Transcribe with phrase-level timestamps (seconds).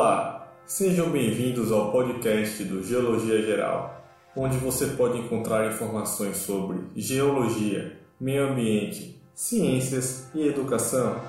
[0.00, 4.02] Olá, sejam bem-vindos ao podcast do Geologia Geral,
[4.34, 11.20] onde você pode encontrar informações sobre geologia, meio ambiente, ciências e educação.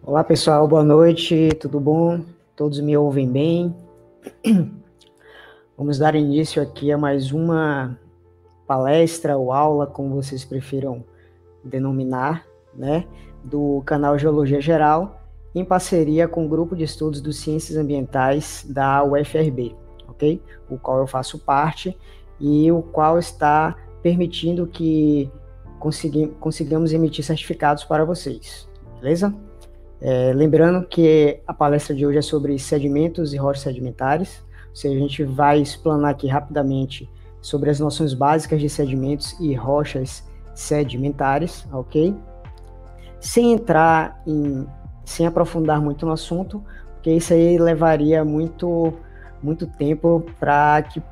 [0.00, 2.20] Olá pessoal, boa noite, tudo bom?
[2.54, 3.76] Todos me ouvem bem?
[5.76, 7.98] Vamos dar início aqui a mais uma
[8.64, 11.04] palestra ou aula, como vocês prefiram
[11.64, 12.46] denominar,
[12.76, 13.04] né,
[13.44, 15.22] do canal Geologia Geral,
[15.54, 19.74] em parceria com o grupo de estudos dos Ciências Ambientais da UFRB,
[20.06, 20.42] ok?
[20.68, 21.96] O qual eu faço parte
[22.38, 25.30] e o qual está permitindo que
[25.78, 28.68] consegui consigamos emitir certificados para vocês,
[29.00, 29.34] beleza?
[30.00, 34.94] É, lembrando que a palestra de hoje é sobre sedimentos e rochas sedimentares, ou seja,
[34.94, 40.22] a gente vai explanar aqui rapidamente sobre as noções básicas de sedimentos e rochas
[40.54, 42.14] sedimentares, ok?
[43.20, 44.66] Sem entrar em,
[45.04, 46.62] sem aprofundar muito no assunto,
[46.94, 48.92] porque isso aí levaria muito,
[49.42, 51.02] muito tempo para que,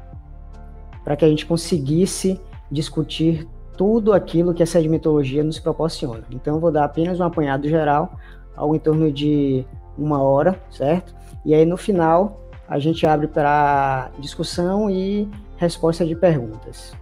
[1.05, 6.25] para que a gente conseguisse discutir tudo aquilo que a sedimentologia nos proporciona.
[6.30, 8.12] Então, eu vou dar apenas um apanhado geral,
[8.56, 9.64] algo em torno de
[9.97, 11.14] uma hora, certo?
[11.44, 16.92] E aí, no final, a gente abre para discussão e resposta de perguntas,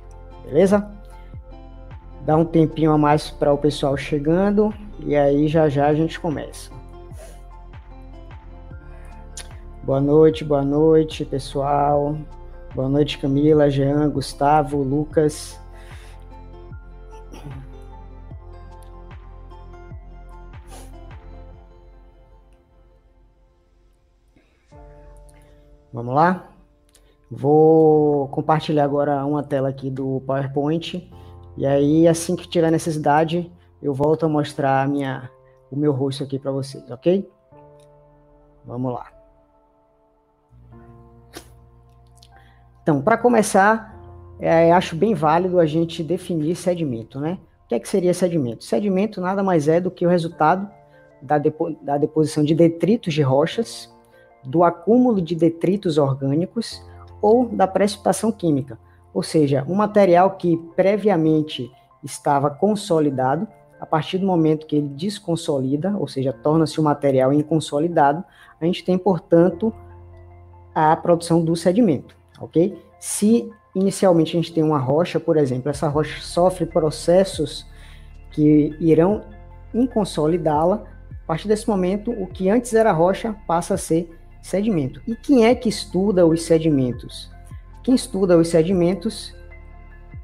[0.44, 0.86] beleza?
[2.26, 4.72] Dá um tempinho a mais para o pessoal chegando
[5.06, 6.70] e aí já já a gente começa.
[9.82, 12.16] Boa noite, boa noite, pessoal.
[12.74, 15.60] Boa noite, Camila, Jean, Gustavo, Lucas.
[25.92, 26.48] Vamos lá?
[27.30, 31.10] Vou compartilhar agora uma tela aqui do PowerPoint
[31.56, 33.50] e aí, assim que tiver necessidade,
[33.82, 35.30] eu volto a mostrar a minha,
[35.70, 37.28] o meu rosto aqui para vocês, ok?
[38.64, 39.06] Vamos lá.
[42.82, 43.94] Então, para começar,
[44.40, 47.38] é, acho bem válido a gente definir sedimento, né?
[47.64, 48.64] O que, é que seria sedimento?
[48.64, 50.68] Sedimento nada mais é do que o resultado
[51.20, 53.92] da, depo da deposição de detritos de rochas,
[54.44, 56.84] do acúmulo de detritos orgânicos
[57.20, 58.78] ou da precipitação química
[59.14, 61.70] ou seja, um material que previamente
[62.02, 63.46] estava consolidado,
[63.82, 68.22] a partir do momento que ele desconsolida, ou seja, torna-se um material inconsolidado,
[68.60, 69.74] a gente tem, portanto,
[70.72, 72.80] a produção do sedimento, ok?
[73.00, 77.66] Se inicialmente a gente tem uma rocha, por exemplo, essa rocha sofre processos
[78.30, 79.24] que irão
[79.74, 85.02] inconsolidá-la, a partir desse momento, o que antes era rocha passa a ser sedimento.
[85.08, 87.32] E quem é que estuda os sedimentos?
[87.82, 89.34] Quem estuda os sedimentos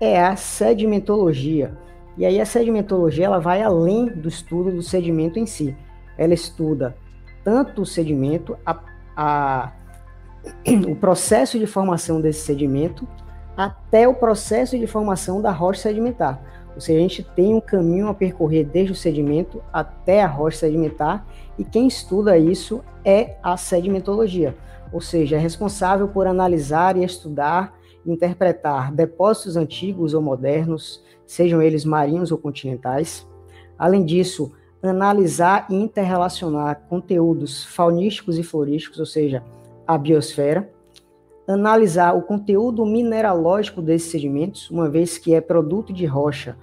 [0.00, 1.76] é a sedimentologia.
[2.18, 5.74] E aí a sedimentologia ela vai além do estudo do sedimento em si.
[6.16, 6.96] Ela estuda
[7.44, 8.78] tanto o sedimento, a,
[9.16, 9.72] a,
[10.86, 13.08] o processo de formação desse sedimento,
[13.56, 16.42] até o processo de formação da rocha sedimentar.
[16.74, 20.58] Ou seja, a gente tem um caminho a percorrer desde o sedimento até a rocha
[20.58, 21.24] sedimentar,
[21.58, 24.54] e quem estuda isso é a sedimentologia
[24.92, 27.76] ou seja, é responsável por analisar e estudar
[28.06, 33.28] interpretar depósitos antigos ou modernos, sejam eles marinhos ou continentais.
[33.78, 34.50] Além disso,
[34.82, 39.44] analisar e interrelacionar conteúdos faunísticos e florísticos, ou seja,
[39.86, 40.68] a biosfera.
[41.46, 46.56] Analisar o conteúdo mineralógico desses sedimentos, uma vez que é produto de rocha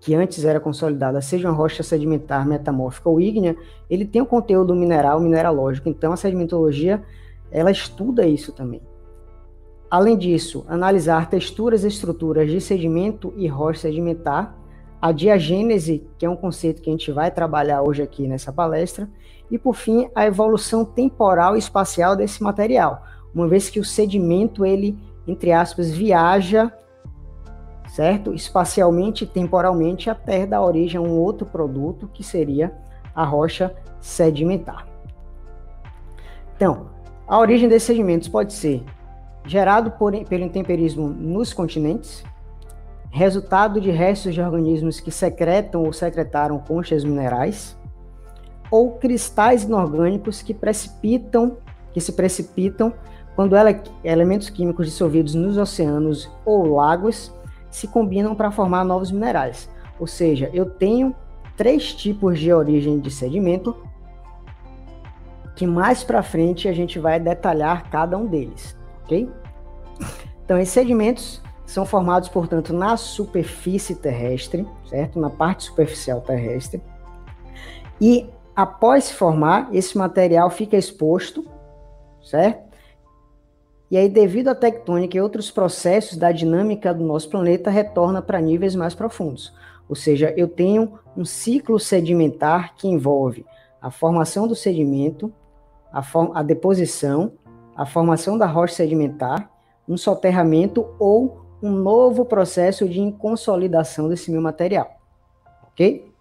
[0.00, 3.56] que antes era consolidada, seja uma rocha sedimentar, metamórfica ou ígnea,
[3.88, 5.88] ele tem um conteúdo mineral, mineralógico.
[5.88, 7.00] Então, a sedimentologia
[7.52, 8.80] ela estuda isso também.
[9.92, 14.56] Além disso, analisar texturas e estruturas de sedimento e rocha sedimentar,
[14.98, 19.06] a diagênese, que é um conceito que a gente vai trabalhar hoje aqui nessa palestra,
[19.50, 23.02] e por fim, a evolução temporal e espacial desse material,
[23.34, 26.72] uma vez que o sedimento ele, entre aspas, viaja,
[27.86, 28.32] certo?
[28.32, 32.72] Espacialmente e temporalmente até dar origem a um outro produto que seria
[33.14, 34.88] a rocha sedimentar.
[36.56, 36.86] Então,
[37.28, 38.82] a origem desses sedimentos pode ser
[39.44, 42.24] gerado por, pelo intemperismo nos continentes,
[43.10, 47.76] resultado de restos de organismos que secretam ou secretaram conchas minerais,
[48.70, 51.58] ou cristais inorgânicos que precipitam,
[51.92, 52.92] que se precipitam
[53.36, 57.34] quando ele, elementos químicos dissolvidos nos oceanos ou lagos
[57.70, 59.68] se combinam para formar novos minerais.
[59.98, 61.14] Ou seja, eu tenho
[61.56, 63.76] três tipos de origem de sedimento
[65.54, 68.76] que mais para frente a gente vai detalhar cada um deles,
[70.44, 75.18] Então, esses sedimentos são formados, portanto, na superfície terrestre, certo?
[75.18, 76.82] Na parte superficial terrestre.
[78.00, 81.46] E após se formar, esse material fica exposto,
[82.22, 82.72] certo?
[83.90, 88.40] E aí, devido à tectônica e outros processos da dinâmica do nosso planeta, retorna para
[88.40, 89.54] níveis mais profundos.
[89.88, 93.44] Ou seja, eu tenho um ciclo sedimentar que envolve
[93.80, 95.32] a formação do sedimento,
[95.92, 96.02] a,
[96.34, 97.32] a deposição,
[97.76, 99.50] a formação da rocha sedimentar,
[99.88, 104.90] um soterramento ou um novo processo de consolidação desse meu material.
[105.68, 106.12] Ok?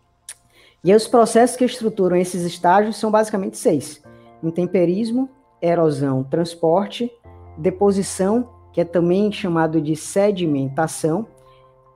[0.83, 4.01] E os processos que estruturam esses estágios são basicamente seis:
[4.41, 5.29] intemperismo,
[5.61, 7.11] erosão, transporte,
[7.57, 11.27] deposição, que é também chamado de sedimentação,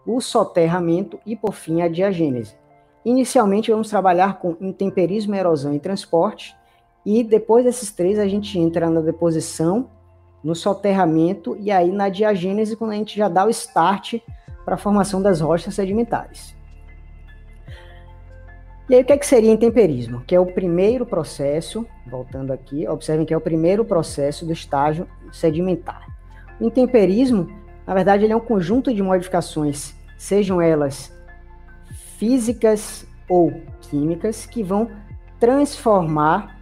[0.05, 2.55] o soterramento e, por fim, a diagênese.
[3.03, 6.55] Inicialmente, vamos trabalhar com intemperismo, erosão e transporte,
[7.05, 9.89] e depois desses três, a gente entra na deposição,
[10.43, 14.15] no soterramento e aí na diagênese, quando a gente já dá o start
[14.63, 16.55] para a formação das rochas sedimentares.
[18.89, 20.23] E aí, o que, é que seria intemperismo?
[20.27, 25.07] Que é o primeiro processo, voltando aqui, observem que é o primeiro processo do estágio
[25.31, 26.05] sedimentar.
[26.59, 27.49] O intemperismo,
[27.85, 31.11] na verdade, ele é um conjunto de modificações, sejam elas
[32.17, 34.89] físicas ou químicas, que vão
[35.39, 36.54] transformar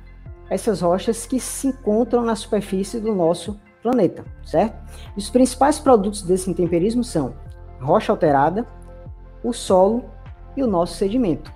[0.54, 4.78] essas rochas que se encontram na superfície do nosso planeta, certo?
[5.18, 7.34] Os principais produtos desse intemperismo são
[7.82, 8.68] rocha alterada,
[9.44, 10.06] o solo
[10.56, 11.52] e o nosso sedimento.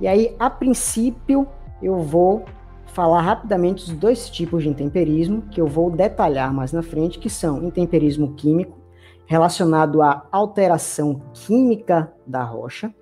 [0.00, 1.46] E aí, a princípio,
[1.80, 2.44] eu vou
[2.86, 7.30] falar rapidamente os dois tipos de intemperismo que eu vou detalhar mais na frente, que
[7.30, 8.78] são intemperismo químico,
[9.26, 12.92] relacionado à alteração química da rocha,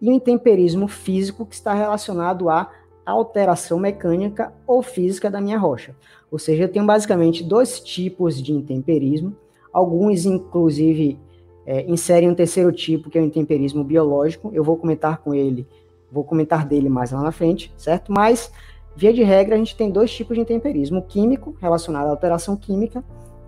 [0.00, 2.70] e o intemperismo físico, que está relacionado à
[3.06, 5.94] alteração mecânica ou física da minha rocha.
[6.30, 9.36] Ou seja, eu tenho basicamente dois tipos de intemperismo,
[9.72, 11.18] alguns, inclusive,
[11.66, 15.66] é, inserem um terceiro tipo, que é o intemperismo biológico, eu vou comentar com ele
[16.14, 18.12] Vou comentar dele mais lá na frente, certo?
[18.12, 18.52] Mas,
[18.94, 22.56] via de regra, a gente tem dois tipos de intemperismo: o químico, relacionado à alteração
[22.56, 23.02] química,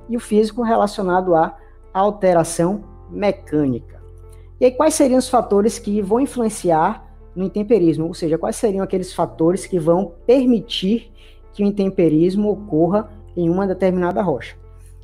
[0.09, 1.57] e o físico, relacionado à
[1.95, 4.03] alteração mecânica.
[4.61, 7.06] E aí, quais seriam os fatores que vão influenciar
[7.37, 8.07] no intemperismo?
[8.07, 11.13] Ou seja, quais seriam aqueles fatores que vão permitir
[11.53, 14.57] que o intemperismo ocorra em uma determinada rocha?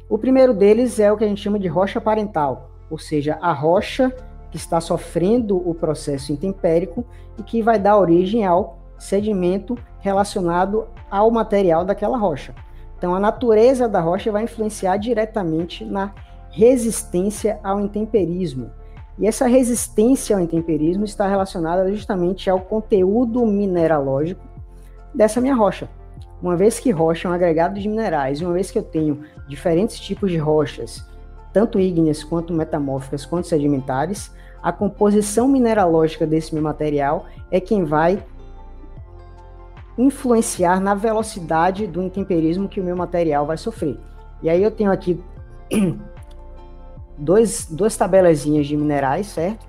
[0.08, 3.52] O primeiro deles é o que a gente chama de rocha parental, ou seja, a
[3.52, 4.14] rocha
[4.50, 7.04] que está sofrendo o processo intempérico
[7.38, 12.54] e que vai dar origem ao sedimento relacionado ao material daquela rocha.
[12.98, 16.14] Então, a natureza da rocha vai influenciar diretamente na
[16.50, 18.70] resistência ao intemperismo.
[19.18, 24.42] E essa resistência ao intemperismo está relacionada justamente ao conteúdo mineralógico
[25.14, 25.88] dessa minha rocha.
[26.42, 30.00] Uma vez que rocha é um agregado de minerais, uma vez que eu tenho diferentes
[30.00, 31.06] tipos de rochas,
[31.52, 34.32] tanto ígneas quanto metamórficas quanto sedimentares,
[34.62, 38.24] a composição mineralógica desse meu material é quem vai
[39.98, 43.98] influenciar na velocidade do intemperismo que o meu material vai sofrer.
[44.42, 45.22] E aí eu tenho aqui
[47.16, 49.66] dois, duas tabelazinhas de minerais, certo?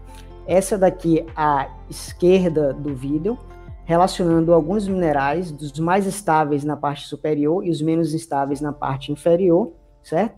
[0.48, 3.38] Essa daqui à esquerda do vídeo,
[3.86, 9.12] relacionando alguns minerais, dos mais estáveis na parte superior e os menos estáveis na parte
[9.12, 10.38] inferior, certo?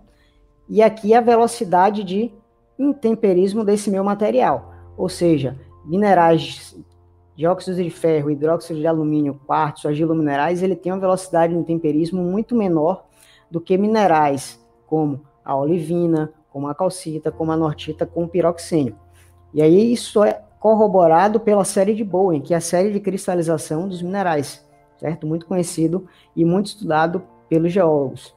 [0.67, 2.31] E aqui a velocidade de
[2.77, 6.75] intemperismo desse meu material, ou seja, minerais
[7.35, 12.55] dióxido de ferro, hidróxido de alumínio, quartzo, minerais, ele tem uma velocidade de intemperismo muito
[12.55, 13.05] menor
[13.51, 18.95] do que minerais como a olivina, como a calcita, como a nortita, como o piroxênio.
[19.53, 23.89] E aí isso é corroborado pela série de Bowen, que é a série de cristalização
[23.89, 24.65] dos minerais,
[24.97, 25.27] certo?
[25.27, 28.33] Muito conhecido e muito estudado pelos geólogos.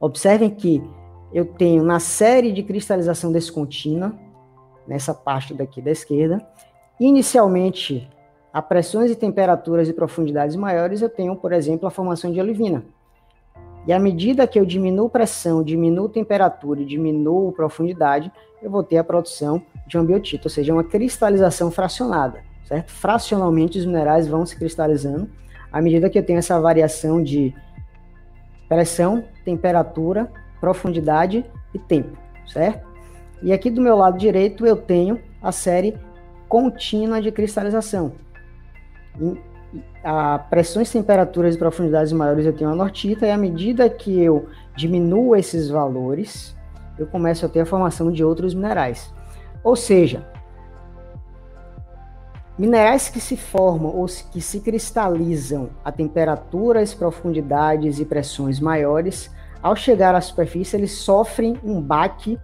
[0.00, 0.82] Observem que
[1.30, 4.14] eu tenho na série de cristalização descontínua,
[4.88, 6.38] nessa parte daqui da esquerda,
[6.98, 8.08] inicialmente,
[8.50, 12.82] a pressões e temperaturas e profundidades maiores, eu tenho, por exemplo, a formação de olivina.
[13.86, 18.30] E à medida que eu diminuo pressão, diminuo temperatura e diminuo profundidade,
[18.62, 22.90] eu vou ter a produção de um biotito, ou seja, uma cristalização fracionada, certo?
[22.92, 25.30] Fracionalmente os minerais vão se cristalizando
[25.72, 27.54] à medida que eu tenho essa variação de
[28.68, 32.86] pressão, temperatura profundidade e tempo, certo?
[33.42, 35.96] E aqui do meu lado direito eu tenho a série
[36.48, 38.12] contínua de cristalização.
[40.02, 44.48] A pressões, temperaturas e profundidades maiores eu tenho a nortita, e à medida que eu
[44.76, 46.56] diminuo esses valores,
[46.98, 49.12] eu começo a ter a formação de outros minerais.
[49.62, 50.26] Ou seja,
[52.58, 59.30] minerais que se formam ou que se cristalizam a temperaturas, profundidades e pressões maiores
[59.62, 62.38] ao chegar à superfície, eles sofrem um baque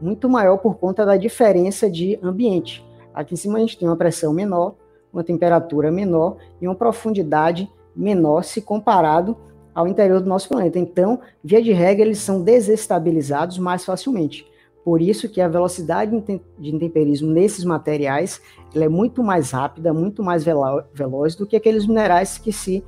[0.00, 2.84] muito maior por conta da diferença de ambiente.
[3.12, 4.74] Aqui em cima a gente tem uma pressão menor,
[5.12, 9.36] uma temperatura menor e uma profundidade menor se comparado
[9.74, 10.78] ao interior do nosso planeta.
[10.78, 14.46] Então, via de regra, eles são desestabilizados mais facilmente.
[14.84, 16.10] Por isso que a velocidade
[16.58, 18.40] de intemperismo nesses materiais
[18.74, 22.82] é muito mais rápida, muito mais veloz do que aqueles minerais que se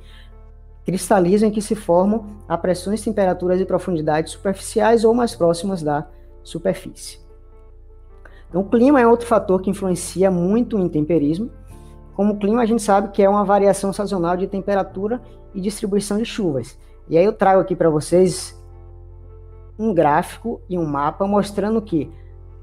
[0.85, 6.05] cristalizam que se formam a pressões, temperaturas e profundidades superficiais ou mais próximas da
[6.43, 7.19] superfície.
[8.49, 11.49] Então, o clima é outro fator que influencia muito o intemperismo.
[12.15, 15.21] Como o clima, a gente sabe que é uma variação sazonal de temperatura
[15.53, 16.77] e distribuição de chuvas.
[17.09, 18.59] E aí eu trago aqui para vocês
[19.77, 22.11] um gráfico e um mapa mostrando que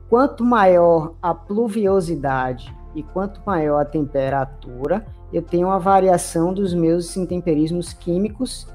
[0.08, 7.16] quanto maior a pluviosidade e quanto maior a temperatura, eu tenho uma variação dos meus
[7.16, 8.66] intemperismos químicos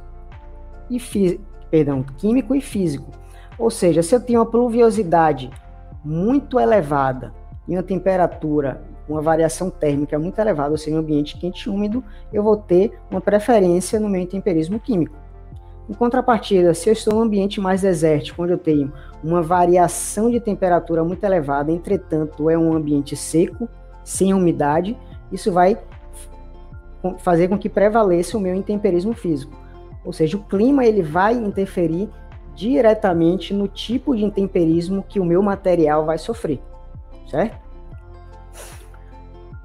[0.90, 1.00] e
[1.70, 3.12] perdão, químico e físico.
[3.58, 5.50] Ou seja, se eu tenho uma pluviosidade
[6.04, 7.34] muito elevada
[7.68, 12.04] e uma temperatura, uma variação térmica muito elevada, ou seja, um ambiente quente e úmido,
[12.34, 15.16] eu vou ter uma preferência no meu intemperismo químico.
[15.88, 18.92] Em contrapartida, se eu estou num ambiente mais desértico, onde eu tenho
[19.24, 23.70] uma variação de temperatura muito elevada, entretanto é um ambiente seco,
[24.04, 24.98] sem umidade,
[25.32, 25.78] isso vai
[27.20, 29.56] fazer com que prevaleça o meu intemperismo físico.
[30.04, 32.10] Ou seja, o clima ele vai interferir
[32.56, 36.62] diretamente no tipo de intemperismo que o meu material vai sofrer,
[37.28, 37.65] certo?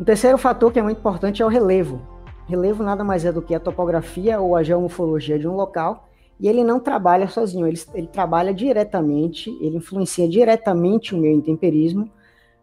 [0.00, 2.00] Um terceiro fator que é muito importante é o relevo.
[2.48, 6.08] Relevo nada mais é do que a topografia ou a geomorfologia de um local
[6.40, 12.10] e ele não trabalha sozinho, ele, ele trabalha diretamente, ele influencia diretamente o meu intemperismo,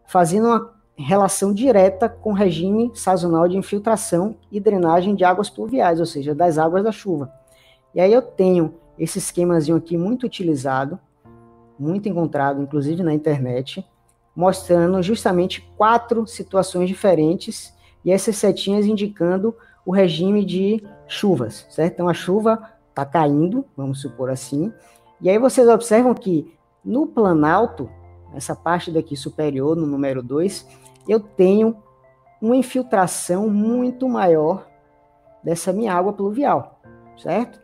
[0.07, 5.99] fazendo uma relação direta com o regime sazonal de infiltração e drenagem de águas pluviais,
[5.99, 7.31] ou seja, das águas da chuva.
[7.93, 10.99] E aí eu tenho esse esquemazinho aqui muito utilizado,
[11.77, 13.85] muito encontrado, inclusive na internet,
[14.37, 17.73] mostrando justamente quatro situações diferentes
[18.05, 21.93] e essas setinhas indicando o regime de chuvas, certo?
[21.93, 24.71] Então a chuva está caindo, vamos supor assim.
[25.19, 26.53] E aí vocês observam que
[26.85, 27.89] no planalto,
[28.31, 30.67] essa parte daqui superior, no número 2,
[31.07, 31.75] eu tenho
[32.39, 34.67] uma infiltração muito maior
[35.43, 36.79] dessa minha água pluvial,
[37.17, 37.59] certo?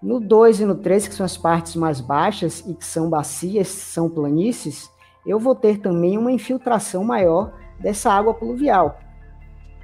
[0.00, 3.66] No 2 e no 3, que são as partes mais baixas e que são bacias,
[3.66, 4.93] são planícies,
[5.26, 8.98] eu vou ter também uma infiltração maior dessa água pluvial.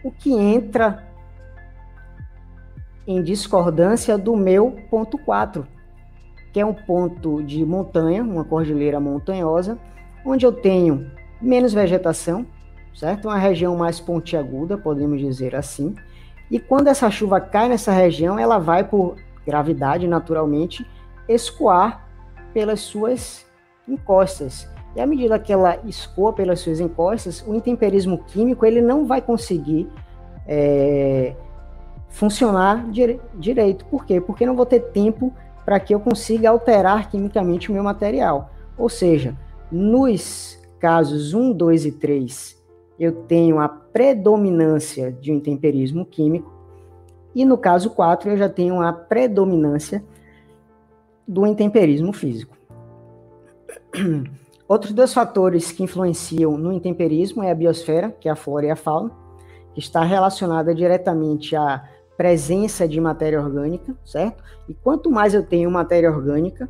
[0.05, 1.07] O que entra
[3.07, 5.67] em discordância do meu ponto 4,
[6.53, 9.79] que é um ponto de montanha, uma cordilheira montanhosa,
[10.25, 12.47] onde eu tenho menos vegetação,
[12.95, 13.27] certo?
[13.27, 15.95] Uma região mais pontiaguda, podemos dizer assim.
[16.51, 19.17] E quando essa chuva cai nessa região, ela vai por
[19.47, 20.87] gravidade, naturalmente,
[21.29, 22.07] escoar
[22.53, 23.47] pelas suas
[23.89, 24.70] encostas.
[24.95, 29.21] E à medida que ela escoa pelas suas encostas, o intemperismo químico ele não vai
[29.21, 29.89] conseguir
[30.47, 31.35] é,
[32.09, 33.85] funcionar dire direito.
[33.85, 34.21] Por quê?
[34.21, 35.33] Porque não vou ter tempo
[35.65, 38.51] para que eu consiga alterar quimicamente o meu material.
[38.77, 39.37] Ou seja,
[39.71, 42.61] nos casos 1, 2 e 3,
[42.99, 46.53] eu tenho a predominância de um intemperismo químico,
[47.35, 50.03] e no caso 4, eu já tenho a predominância
[51.27, 52.57] do intemperismo físico.
[54.71, 58.71] Outros dois fatores que influenciam no intemperismo é a biosfera, que é a flora e
[58.71, 59.11] a fauna,
[59.75, 61.83] que está relacionada diretamente à
[62.17, 64.45] presença de matéria orgânica, certo?
[64.69, 66.69] E quanto mais eu tenho matéria orgânica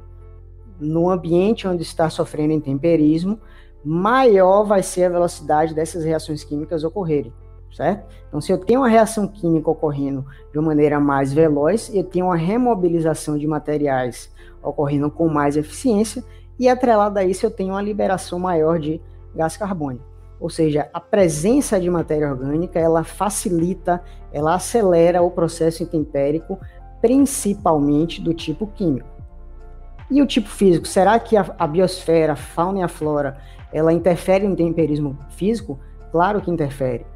[0.80, 3.38] no ambiente onde está sofrendo intemperismo,
[3.85, 7.35] maior vai ser a velocidade dessas reações químicas ocorrerem,
[7.71, 8.07] certo?
[8.28, 12.25] Então, se eu tenho uma reação química ocorrendo de uma maneira mais veloz, eu tenho
[12.25, 16.25] uma remobilização de materiais ocorrendo com mais eficiência,
[16.61, 19.00] e atrelado a isso, eu tenho uma liberação maior de
[19.35, 20.05] gás carbônico.
[20.38, 26.61] Ou seja, a presença de matéria orgânica, ela facilita, ela acelera o processo intempérico,
[27.00, 29.09] principalmente do tipo químico.
[30.11, 33.38] E o tipo físico, será que a, a biosfera, a fauna e a flora,
[33.73, 35.81] ela interfere no temperismo físico?
[36.12, 37.07] Claro que interfere.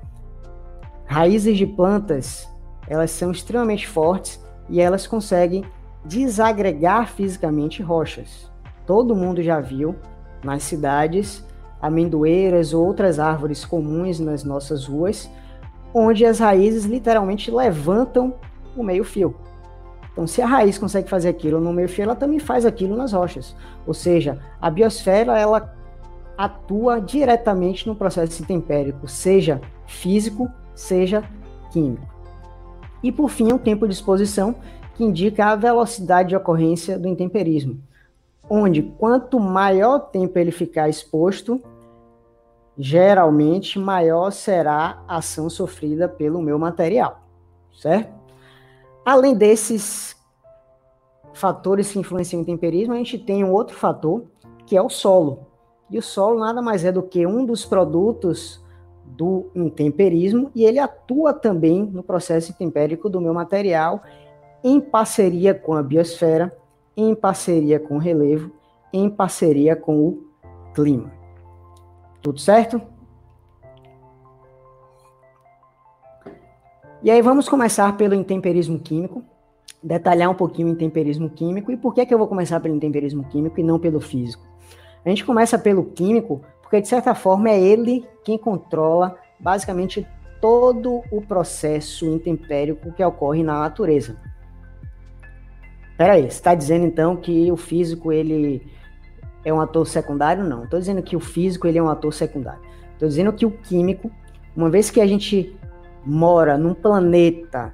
[1.04, 2.48] Raízes de plantas,
[2.88, 5.66] elas são extremamente fortes e elas conseguem
[6.02, 8.53] desagregar fisicamente rochas.
[8.86, 9.94] Todo mundo já viu
[10.42, 11.44] nas cidades
[11.80, 15.30] amendoeiras ou outras árvores comuns nas nossas ruas,
[15.92, 18.34] onde as raízes literalmente levantam
[18.76, 19.34] o meio-fio.
[20.12, 23.54] Então, se a raiz consegue fazer aquilo no meio-fio, ela também faz aquilo nas rochas.
[23.86, 25.74] Ou seja, a biosfera ela
[26.38, 31.22] atua diretamente no processo intempérico, seja físico, seja
[31.70, 32.06] químico.
[33.02, 34.54] E por fim, o tempo de exposição,
[34.94, 37.80] que indica a velocidade de ocorrência do intemperismo,
[38.48, 41.60] onde quanto maior tempo ele ficar exposto,
[42.76, 47.20] geralmente maior será a ação sofrida pelo meu material,
[47.72, 48.12] certo?
[49.04, 50.16] Além desses
[51.32, 54.24] fatores que influenciam o temperismo, a gente tem um outro fator,
[54.66, 55.46] que é o solo.
[55.90, 58.62] E o solo nada mais é do que um dos produtos
[59.04, 64.02] do intemperismo e ele atua também no processo intempérico do meu material
[64.62, 66.56] em parceria com a biosfera,
[66.96, 68.50] em parceria com o relevo,
[68.92, 70.24] em parceria com o
[70.74, 71.12] clima.
[72.22, 72.80] Tudo certo?
[77.02, 79.22] E aí vamos começar pelo intemperismo químico,
[79.82, 83.24] detalhar um pouquinho o intemperismo químico e por que, que eu vou começar pelo intemperismo
[83.24, 84.42] químico e não pelo físico.
[85.04, 90.06] A gente começa pelo químico porque, de certa forma, é ele quem controla basicamente
[90.40, 94.18] todo o processo intempérico que ocorre na natureza.
[95.96, 98.66] Peraí, você está dizendo então que o físico ele
[99.44, 100.42] é um ator secundário?
[100.42, 102.60] Não, estou dizendo que o físico ele é um ator secundário.
[102.92, 104.10] Estou dizendo que o químico,
[104.56, 105.54] uma vez que a gente
[106.04, 107.72] mora num planeta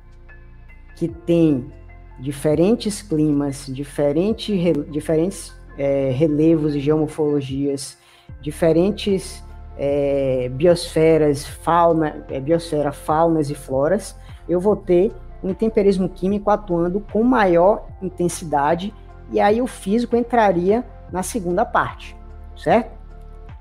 [0.96, 1.72] que tem
[2.18, 4.54] diferentes climas, diferente,
[4.90, 7.96] diferentes é, relevos e geomorfologias,
[8.42, 9.42] diferentes
[9.78, 14.14] é, biosferas, fauna, é, biosfera, faunas e floras,
[14.46, 15.10] eu vou ter
[15.42, 18.94] um temperismo químico atuando com maior intensidade,
[19.30, 22.16] e aí o físico entraria na segunda parte,
[22.56, 22.98] certo?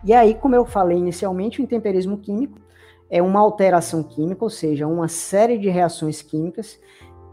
[0.03, 2.59] E aí, como eu falei inicialmente, o intemperismo químico
[3.09, 6.79] é uma alteração química, ou seja, uma série de reações químicas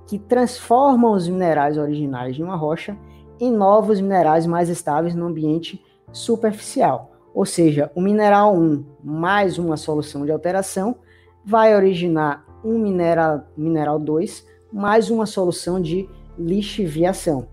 [0.07, 2.97] que transformam os minerais originais de uma rocha
[3.39, 7.11] em novos minerais mais estáveis no ambiente superficial.
[7.35, 10.97] Ou seja, o mineral 1 mais uma solução de alteração
[11.45, 16.09] vai originar um mineral, mineral 2 mais uma solução de
[16.39, 17.49] lixiviação.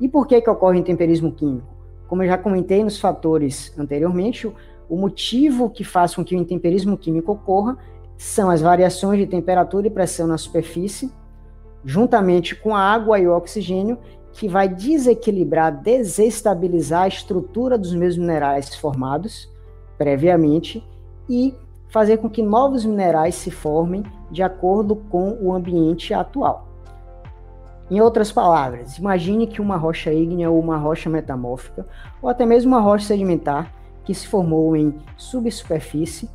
[0.00, 1.68] E por que, que ocorre intemperismo químico?
[2.08, 4.52] Como eu já comentei nos fatores anteriormente,
[4.88, 7.78] o motivo que faz com que o intemperismo químico ocorra
[8.16, 11.12] são as variações de temperatura e pressão na superfície,
[11.84, 13.98] juntamente com a água e o oxigênio,
[14.32, 19.48] que vai desequilibrar, desestabilizar a estrutura dos meus minerais formados
[19.96, 20.84] previamente
[21.28, 21.54] e
[21.94, 26.66] fazer com que novos minerais se formem de acordo com o ambiente atual.
[27.88, 31.86] Em outras palavras, imagine que uma rocha ígnea ou uma rocha metamórfica,
[32.20, 36.28] ou até mesmo uma rocha sedimentar que se formou em subsuperfície,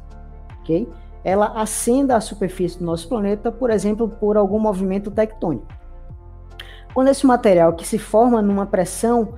[0.61, 0.87] ok?
[1.25, 5.67] Ela ascenda à superfície do nosso planeta, por exemplo, por algum movimento tectônico.
[6.93, 9.33] Quando esse material que se forma numa pressão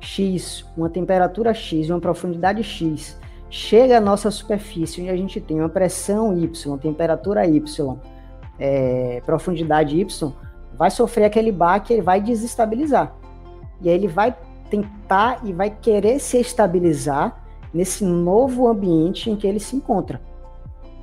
[0.00, 3.20] X, uma temperatura X uma profundidade X
[3.52, 7.98] chega à nossa superfície, onde a gente tem uma pressão Y, temperatura Y,
[8.58, 10.32] é, profundidade Y,
[10.72, 13.14] vai sofrer aquele baque, ele vai desestabilizar.
[13.82, 14.34] E aí ele vai
[14.70, 20.18] tentar e vai querer se estabilizar nesse novo ambiente em que ele se encontra.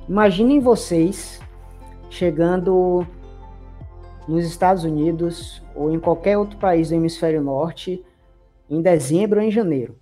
[0.08, 1.40] Imaginem vocês
[2.08, 3.06] chegando
[4.26, 8.04] nos Estados Unidos ou em qualquer outro país do hemisfério norte
[8.68, 9.94] em dezembro ou em janeiro.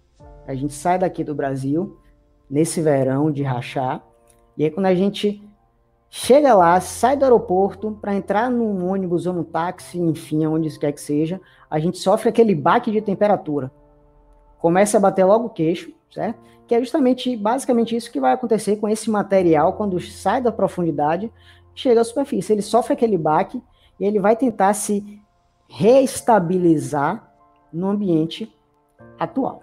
[0.47, 1.98] A gente sai daqui do Brasil,
[2.51, 4.03] nesse verão de rachar.
[4.57, 5.43] E aí, quando a gente
[6.11, 10.93] chega lá, sai do aeroporto para entrar num ônibus ou num táxi, enfim, onde quer
[10.93, 13.71] que seja, a gente sofre aquele baque de temperatura.
[14.59, 16.41] Começa a bater logo o queixo, certo?
[16.67, 21.33] Que é justamente, basicamente, isso que vai acontecer com esse material quando sai da profundidade,
[21.75, 22.53] chega à superfície.
[22.53, 23.63] Ele sofre aquele baque
[24.01, 25.21] e ele vai tentar se
[25.69, 27.33] reestabilizar
[27.73, 28.53] no ambiente
[29.19, 29.63] atual.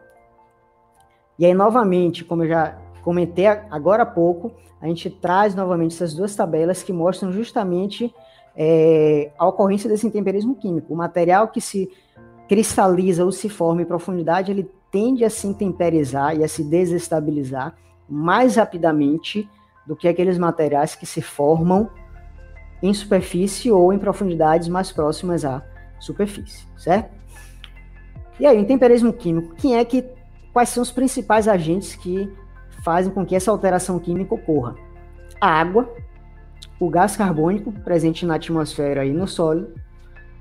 [1.37, 6.13] E aí, novamente, como eu já comentei agora há pouco, a gente traz novamente essas
[6.13, 8.13] duas tabelas que mostram justamente
[8.55, 10.93] é, a ocorrência desse intemperismo químico.
[10.93, 11.89] O material que se
[12.47, 17.75] cristaliza ou se forma em profundidade, ele tende a se intemperizar e a se desestabilizar
[18.07, 19.49] mais rapidamente
[19.85, 21.89] do que aqueles materiais que se formam
[22.81, 25.63] em superfície ou em profundidades mais próximas à
[25.99, 27.13] superfície, certo?
[28.39, 30.03] E aí, o intemperismo químico, quem é que
[30.55, 32.31] quais são os principais agentes que
[32.81, 34.73] fazem com que essa alteração química ocorra?
[35.41, 35.93] A água,
[36.79, 39.67] o gás carbônico presente na atmosfera e no solo,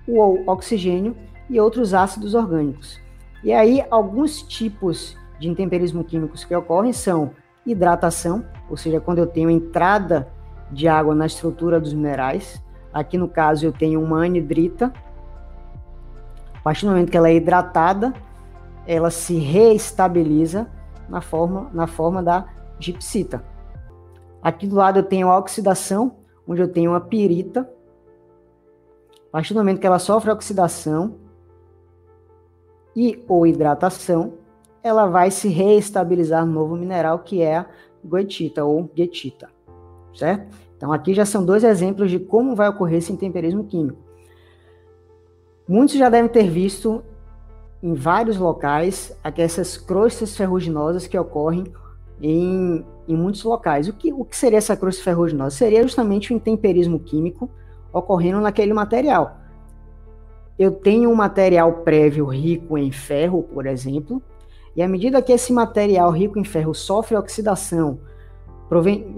[0.06, 1.16] o oxigênio
[1.50, 3.00] e outros ácidos orgânicos.
[3.42, 7.32] E aí, alguns tipos de intemperismo químicos que ocorrem são
[7.66, 10.28] hidratação, ou seja, quando eu tenho entrada
[10.70, 12.62] de água na estrutura dos minerais.
[12.92, 14.92] Aqui no caso eu tenho uma anidrita.
[16.54, 18.14] A partir do momento que ela é hidratada,
[18.86, 20.70] ela se reestabiliza
[21.08, 22.46] na forma, na forma da
[22.78, 23.44] gipsita.
[24.42, 26.16] Aqui do lado eu tenho a oxidação,
[26.46, 27.68] onde eu tenho a pirita.
[29.28, 31.16] A partir do momento que ela sofre oxidação
[32.94, 34.34] e ou hidratação,
[34.82, 37.66] ela vai se reestabilizar no novo mineral, que é a
[38.04, 39.48] goetita ou guetita,
[40.14, 40.54] certo?
[40.76, 43.98] Então aqui já são dois exemplos de como vai ocorrer esse intemperismo químico.
[45.66, 47.02] Muitos já devem ter visto
[47.84, 51.64] em vários locais essas crostas ferruginosas que ocorrem
[52.18, 53.88] em, em muitos locais.
[53.88, 55.54] O que, o que seria essa crosta ferruginosa?
[55.54, 57.50] Seria justamente o intemperismo químico
[57.92, 59.36] ocorrendo naquele material.
[60.58, 64.22] Eu tenho um material prévio rico em ferro, por exemplo,
[64.74, 68.00] e à medida que esse material rico em ferro sofre oxidação,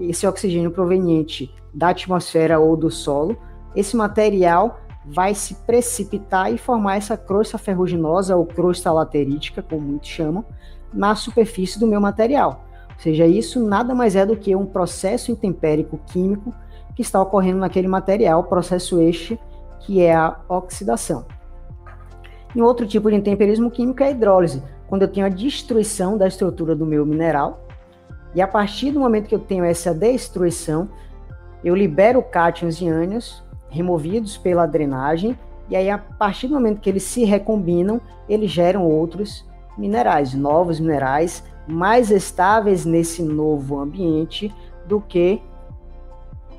[0.01, 3.37] esse oxigênio proveniente da atmosfera ou do solo,
[3.73, 10.09] esse material vai se precipitar e formar essa crosta ferruginosa ou crosta laterítica, como muitos
[10.09, 10.43] chamam,
[10.93, 12.65] na superfície do meu material.
[12.89, 16.53] Ou seja, isso nada mais é do que um processo intempérico químico
[16.95, 19.39] que está ocorrendo naquele material, processo este
[19.79, 21.25] que é a oxidação.
[22.55, 26.27] E outro tipo de intemperismo químico é a hidrólise, quando eu tenho a destruição da
[26.27, 27.65] estrutura do meu mineral,
[28.33, 30.89] e a partir do momento que eu tenho essa destruição,
[31.63, 35.37] eu libero cátions e ânions removidos pela drenagem,
[35.69, 39.45] e aí a partir do momento que eles se recombinam, eles geram outros
[39.77, 44.53] minerais, novos minerais, mais estáveis nesse novo ambiente
[44.85, 45.41] do que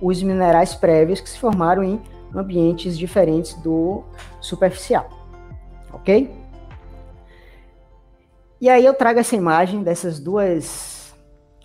[0.01, 2.01] os minerais prévios que se formaram em
[2.35, 4.05] ambientes diferentes do
[4.40, 5.09] superficial.
[5.92, 6.31] Ok?
[8.61, 11.14] E aí eu trago essa imagem dessas duas,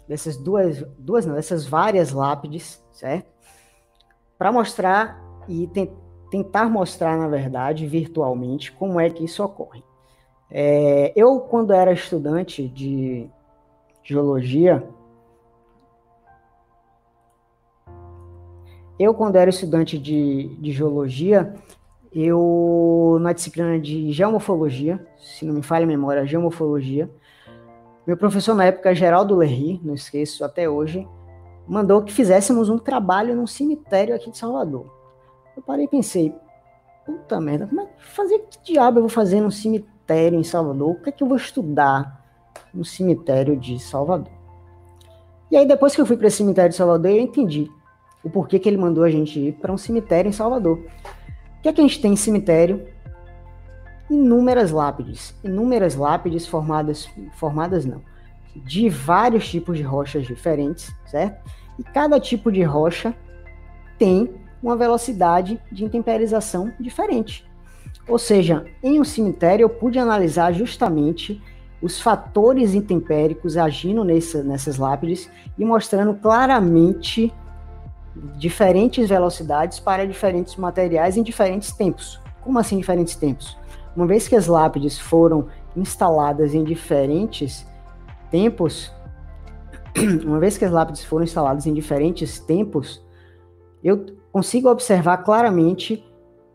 [0.08, 3.32] dessas duas, duas não, dessas várias lápides, certo?
[4.38, 5.90] Para mostrar e te,
[6.30, 9.84] tentar mostrar, na verdade, virtualmente, como é que isso ocorre.
[10.50, 13.30] É, eu, quando era estudante de
[14.04, 14.88] geologia,
[19.00, 21.54] eu, quando era estudante de, de geologia,
[22.12, 27.10] eu, na disciplina de geomorfologia, se não me falha a memória, geomorfologia,
[28.06, 31.08] meu professor na época, Geraldo Lerry, não esqueço até hoje,
[31.68, 35.03] mandou que fizéssemos um trabalho num cemitério aqui de Salvador.
[35.56, 36.34] Eu parei e pensei,
[37.06, 40.92] puta merda, como é, fazer que diabo eu vou fazer num cemitério em Salvador?
[40.92, 42.22] O que é que eu vou estudar
[42.74, 44.32] no cemitério de Salvador?
[45.52, 47.70] E aí depois que eu fui para esse cemitério de Salvador, eu entendi
[48.24, 50.80] o porquê que ele mandou a gente ir para um cemitério em Salvador
[51.64, 52.86] que é que a gente tem em cemitério?
[54.10, 55.34] Inúmeras lápides.
[55.42, 58.02] Inúmeras lápides formadas, formadas não,
[58.54, 61.50] de vários tipos de rochas diferentes, certo?
[61.80, 63.16] E cada tipo de rocha
[63.98, 64.30] tem
[64.64, 67.46] uma velocidade de intemperização diferente.
[68.08, 71.42] Ou seja, em um cemitério eu pude analisar justamente
[71.82, 77.34] os fatores intempéricos agindo nessa, nessas lápides e mostrando claramente
[78.38, 82.22] diferentes velocidades para diferentes materiais em diferentes tempos.
[82.42, 83.58] Como assim diferentes tempos?
[83.96, 87.66] Uma vez que as lápides foram instaladas em diferentes
[88.32, 88.92] tempos,
[90.24, 93.04] uma vez que as lápides foram instaladas em diferentes tempos,
[93.84, 96.04] eu consigo observar claramente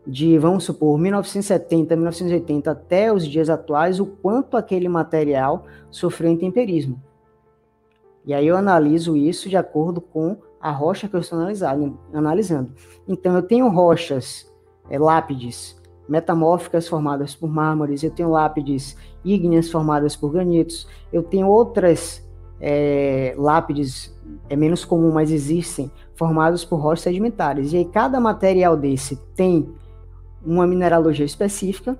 [0.05, 7.01] de, vamos supor, 1970, 1980 até os dias atuais, o quanto aquele material sofreu intemperismo.
[8.25, 11.39] E aí eu analiso isso de acordo com a rocha que eu estou
[12.13, 12.73] analisando.
[13.07, 14.51] Então, eu tenho rochas,
[14.89, 21.47] é, lápides metamórficas formadas por mármores, eu tenho lápides ígneas formadas por granitos, eu tenho
[21.47, 22.27] outras
[22.59, 24.18] é, lápides,
[24.49, 27.73] é menos comum, mas existem, formadas por rochas sedimentares.
[27.73, 29.69] E aí, cada material desse tem
[30.45, 31.97] uma mineralogia específica,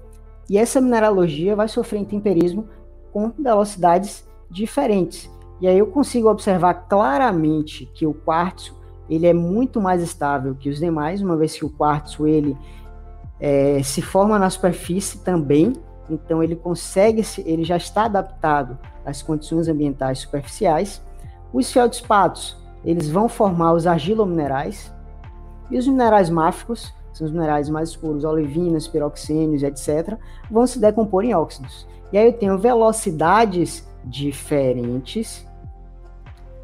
[0.50, 2.68] e essa mineralogia vai sofrer intemperismo
[3.12, 5.30] com velocidades diferentes.
[5.62, 8.76] E aí eu consigo observar claramente que o quartzo
[9.10, 12.56] ele é muito mais estável que os demais, uma vez que o quartzo ele
[13.40, 15.74] é, se forma na superfície também,
[16.10, 21.04] então ele consegue, ele já está adaptado às condições ambientais superficiais.
[21.54, 24.94] Os feldspatos, eles vão formar os argilominerais,
[25.70, 30.18] e os minerais máficos, são os minerais mais escuros, olevinas, piroxênios, etc.,
[30.50, 31.88] vão se decompor em óxidos.
[32.12, 35.48] E aí eu tenho velocidades diferentes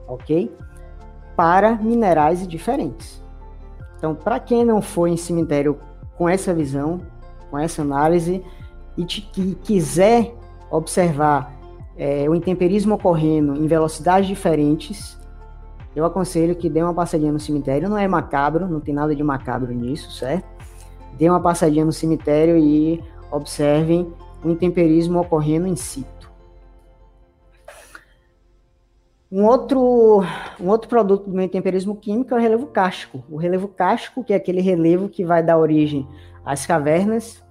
[0.08, 0.56] ok?
[1.36, 3.22] Para minerais diferentes.
[3.98, 5.80] Então, para quem não foi em cemitério
[6.18, 7.02] com essa visão,
[7.50, 8.44] com essa análise,
[8.98, 10.34] e te, que quiser
[10.72, 11.54] observar
[11.98, 15.18] é, o intemperismo ocorrendo em velocidades diferentes,
[15.96, 17.90] eu aconselho que dê uma passadinha no cemitério.
[17.90, 20.46] Não é macabro, não tem nada de macabro nisso, certo?
[21.18, 24.12] Dê uma passadinha no cemitério e observem
[24.44, 26.06] o intemperismo ocorrendo em si.
[29.32, 30.22] Um outro,
[30.60, 33.24] um outro produto do meio temperismo químico é o relevo cástico.
[33.30, 36.08] O relevo cástico, que é aquele relevo que vai dar origem
[36.46, 37.44] às cavernas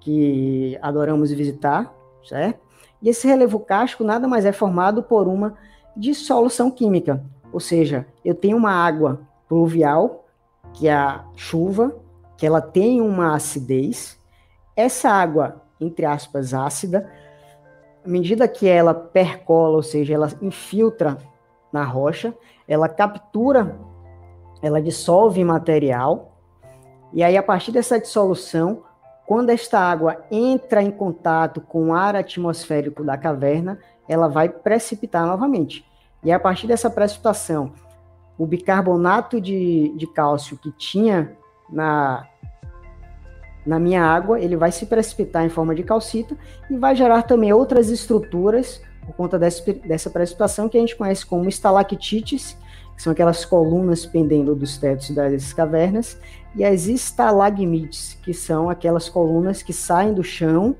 [0.00, 1.92] que adoramos visitar,
[2.24, 2.67] certo?
[3.02, 5.54] E esse relevo cástico nada mais é formado por uma
[5.96, 7.22] dissolução química.
[7.52, 10.26] Ou seja, eu tenho uma água pluvial,
[10.72, 11.96] que é a chuva,
[12.36, 14.18] que ela tem uma acidez.
[14.76, 17.10] Essa água, entre aspas, ácida,
[18.04, 21.18] à medida que ela percola, ou seja, ela infiltra
[21.72, 22.34] na rocha,
[22.66, 23.76] ela captura,
[24.62, 26.32] ela dissolve material,
[27.12, 28.82] e aí a partir dessa dissolução,
[29.28, 35.26] quando esta água entra em contato com o ar atmosférico da caverna, ela vai precipitar
[35.26, 35.84] novamente.
[36.24, 37.74] E a partir dessa precipitação,
[38.38, 41.36] o bicarbonato de, de cálcio que tinha
[41.68, 42.26] na,
[43.66, 46.34] na minha água, ele vai se precipitar em forma de calcita
[46.70, 51.26] e vai gerar também outras estruturas por conta dessa, dessa precipitação que a gente conhece
[51.26, 52.56] como estalactites,
[52.96, 56.18] que são aquelas colunas pendendo dos tetos das cavernas,
[56.54, 60.76] e as estalagmites, que são aquelas colunas que saem do chão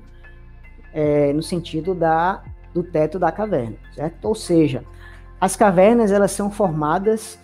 [0.93, 4.25] é, no sentido da, do teto da caverna, certo?
[4.25, 4.83] Ou seja,
[5.39, 7.39] as cavernas elas são formadas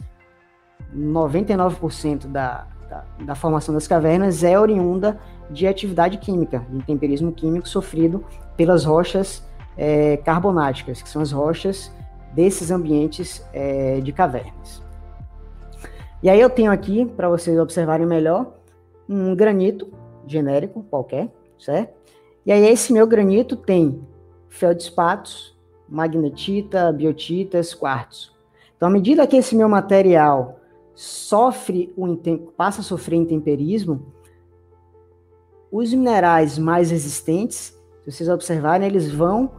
[0.94, 7.68] 99% da, da, da, formação das cavernas é oriunda de atividade química, de temperismo químico
[7.68, 8.26] sofrido
[8.58, 9.44] pelas rochas
[9.78, 11.92] é, carbonáticas, que são as rochas
[12.34, 14.85] desses ambientes é, de cavernas.
[16.26, 18.52] E aí eu tenho aqui, para vocês observarem melhor,
[19.08, 19.94] um granito
[20.26, 21.94] genérico qualquer, certo?
[22.44, 24.02] E aí esse meu granito tem
[24.50, 25.56] feldspatos,
[25.88, 28.34] magnetita, biotitas, quartzo.
[28.76, 30.60] Então, à medida que esse meu material
[30.96, 32.08] sofre o
[32.58, 34.12] passa a sofrer intemperismo,
[35.72, 39.52] os minerais mais resistentes, se vocês observarem, eles vão,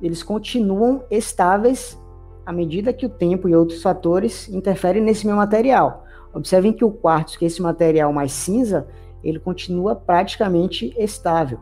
[0.00, 2.02] eles continuam estáveis
[2.44, 6.04] à medida que o tempo e outros fatores interferem nesse meu material.
[6.32, 8.86] Observem que o quartzo, que é esse material mais cinza,
[9.22, 11.58] ele continua praticamente estável.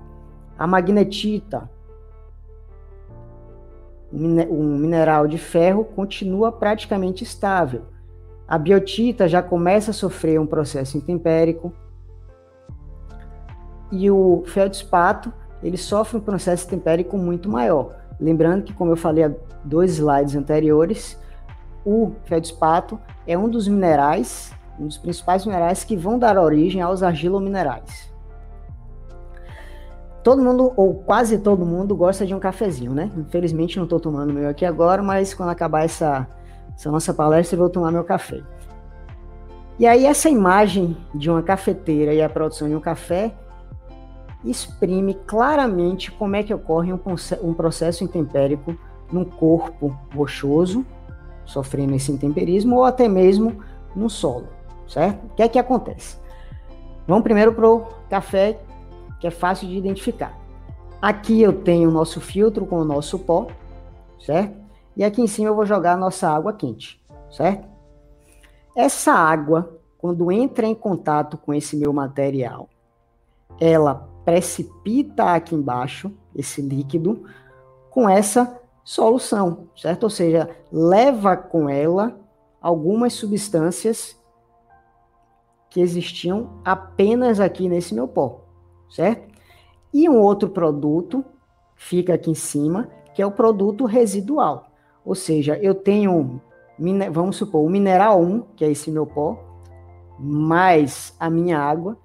[0.59, 1.71] A magnetita,
[4.12, 7.83] um mineral de ferro, continua praticamente estável.
[8.47, 11.73] A biotita já começa a sofrer um processo intempérico.
[13.90, 18.02] E o feldspato, ele sofre um processo intempérico muito maior.
[18.23, 19.33] Lembrando que, como eu falei há
[19.65, 21.19] dois slides anteriores,
[21.85, 27.03] o feldspato é um dos minerais, um dos principais minerais que vão dar origem aos
[27.03, 28.13] argilominerais.
[30.23, 33.11] Todo mundo, ou quase todo mundo, gosta de um cafezinho, né?
[33.17, 36.29] Infelizmente não estou tomando meu aqui agora, mas quando acabar essa,
[36.77, 38.41] essa nossa palestra eu vou tomar meu café.
[39.81, 43.35] E aí essa imagem de uma cafeteira e a produção de um café
[44.45, 47.01] exprime claramente como é que ocorre um,
[47.43, 48.77] um processo intempérico
[49.11, 50.85] num corpo rochoso,
[51.45, 53.63] sofrendo esse intemperismo, ou até mesmo
[53.95, 54.49] no solo,
[54.89, 55.25] certo?
[55.27, 56.17] O que é que acontece?
[57.07, 58.59] Vamos primeiro para o café,
[59.21, 60.37] que é fácil de identificar.
[61.01, 63.49] Aqui eu tenho o nosso filtro com o nosso pó,
[64.21, 64.57] certo?
[64.97, 67.69] E aqui em cima eu vou jogar a nossa água quente, certo?
[68.75, 72.69] Essa água, quando entra em contato com esse meu material,
[73.61, 77.25] ela precipita aqui embaixo esse líquido
[77.91, 80.05] com essa solução, certo?
[80.05, 82.19] Ou seja, leva com ela
[82.61, 84.17] algumas substâncias
[85.69, 88.45] que existiam apenas aqui nesse meu pó,
[88.91, 89.33] certo?
[89.93, 91.25] E um outro produto
[91.77, 94.67] fica aqui em cima, que é o produto residual.
[95.05, 96.41] Ou seja, eu tenho,
[97.11, 99.39] vamos supor, o mineral 1, que é esse meu pó,
[100.19, 101.97] mais a minha água,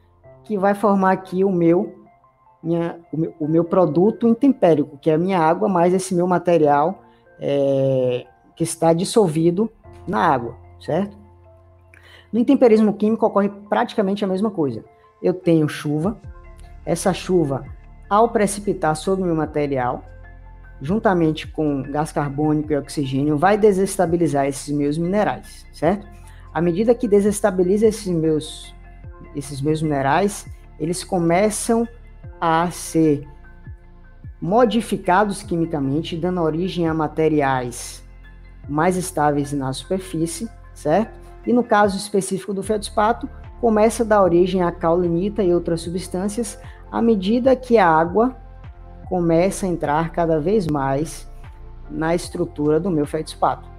[0.44, 2.07] que vai formar aqui o meu
[2.68, 6.28] minha, o, meu, o meu produto intempérico, que é a minha água, mais esse meu
[6.28, 7.02] material
[7.40, 8.26] é,
[8.56, 9.72] que está dissolvido
[10.08, 11.18] na água, certo?
[12.32, 14.84] No intemperismo químico ocorre praticamente a mesma coisa.
[15.24, 16.20] Eu tenho chuva,
[16.86, 17.64] essa chuva,
[18.10, 20.04] ao precipitar sobre o meu material,
[20.82, 26.06] juntamente com gás carbônico e oxigênio, vai desestabilizar esses meus minerais, certo?
[26.54, 28.76] À medida que desestabiliza esses meus,
[29.36, 30.48] esses meus minerais,
[30.80, 31.88] eles começam
[32.40, 33.28] a ser
[34.42, 38.04] modificados quimicamente, dando origem a materiais
[38.68, 41.18] mais estáveis na superfície, certo?
[41.46, 43.28] E no caso específico do feldspato,
[43.60, 46.60] começa a dar origem a caulinita e outras substâncias
[46.92, 48.36] à medida que a água
[49.10, 51.28] começa a entrar cada vez mais
[51.90, 53.70] na estrutura do meu feldspato.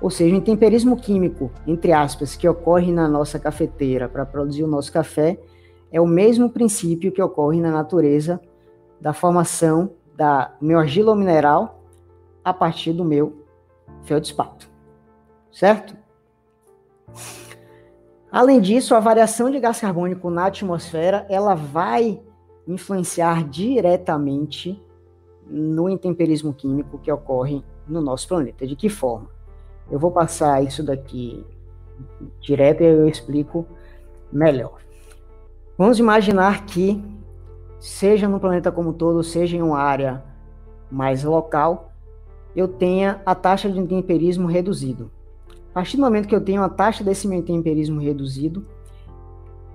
[0.00, 4.68] Ou seja, o intemperismo químico, entre aspas, que ocorre na nossa cafeteira para produzir o
[4.68, 5.38] nosso café,
[5.90, 8.40] é o mesmo princípio que ocorre na natureza
[9.00, 11.82] da formação da meu argila mineral
[12.44, 13.44] a partir do meu
[14.02, 14.68] feldspato.
[15.50, 15.96] Certo?
[18.30, 22.20] Além disso, a variação de gás carbônico na atmosfera, ela vai
[22.66, 24.80] influenciar diretamente
[25.46, 28.66] no intemperismo químico que ocorre no nosso planeta.
[28.66, 29.30] De que forma?
[29.90, 31.42] Eu vou passar isso daqui
[32.40, 33.66] direto e eu explico
[34.30, 34.87] melhor.
[35.78, 37.00] Vamos imaginar que,
[37.78, 40.24] seja no planeta como todo, seja em uma área
[40.90, 41.92] mais local,
[42.56, 45.08] eu tenha a taxa de intemperismo reduzido.
[45.70, 48.66] A partir do momento que eu tenho a taxa desse meu intemperismo reduzido,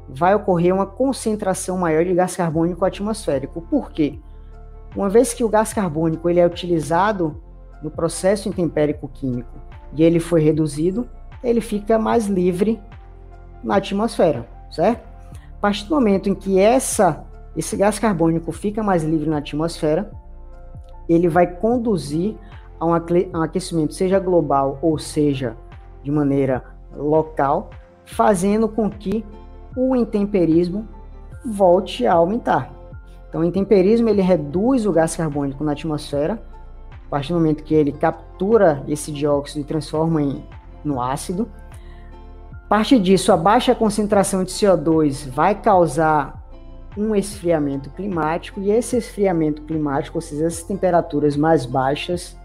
[0.10, 3.62] vai ocorrer uma concentração maior de gás carbônico atmosférico.
[3.62, 4.20] Por quê?
[4.94, 7.42] Uma vez que o gás carbônico ele é utilizado
[7.82, 9.58] no processo intempérico químico
[9.94, 11.08] e ele foi reduzido,
[11.42, 12.78] ele fica mais livre
[13.64, 15.13] na atmosfera, certo?
[15.64, 17.24] Partir do momento em que essa,
[17.56, 20.12] esse gás carbônico fica mais livre na atmosfera,
[21.08, 22.36] ele vai conduzir
[22.78, 22.94] a um
[23.42, 25.56] aquecimento, seja global ou seja
[26.04, 27.70] de maneira local,
[28.04, 29.26] fazendo com que
[29.74, 30.86] o intemperismo
[31.46, 32.70] volte a aumentar.
[33.30, 36.44] Então, o intemperismo ele reduz o gás carbônico na atmosfera,
[37.08, 40.44] a partir do momento que ele captura esse dióxido e transforma em,
[40.84, 41.50] no ácido.
[42.74, 46.44] Partir disso, a baixa concentração de CO2 vai causar
[46.98, 52.36] um esfriamento climático, e esse esfriamento climático, ou seja, essas temperaturas mais baixas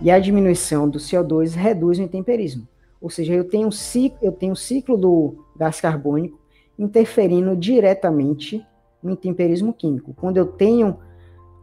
[0.00, 2.68] e a diminuição do CO2 reduz o intemperismo.
[3.00, 6.38] Ou seja, eu tenho um ciclo, eu tenho um ciclo do gás carbônico
[6.78, 8.64] interferindo diretamente
[9.02, 10.14] no intemperismo químico.
[10.14, 10.96] Quando eu tenho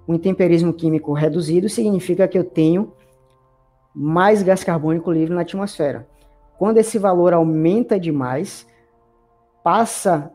[0.06, 2.92] um intemperismo químico reduzido, significa que eu tenho
[3.96, 6.06] mais gás carbônico livre na atmosfera.
[6.58, 8.68] Quando esse valor aumenta demais,
[9.64, 10.32] passa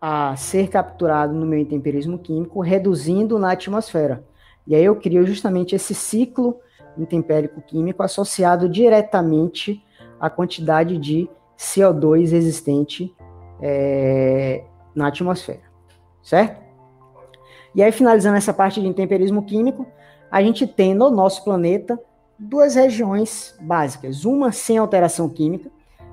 [0.00, 4.24] a ser capturado no meu intemperismo químico, reduzindo na atmosfera.
[4.66, 6.58] E aí eu crio justamente esse ciclo
[6.96, 9.84] intempérico químico associado diretamente
[10.18, 13.14] à quantidade de CO2 existente
[13.60, 15.62] é, na atmosfera,
[16.22, 16.60] certo?
[17.74, 19.86] E aí, finalizando essa parte de intemperismo químico,
[20.30, 22.00] a gente tem no nosso planeta
[22.40, 24.24] duas regiões básicas.
[24.24, 25.70] Uma sem alteração química,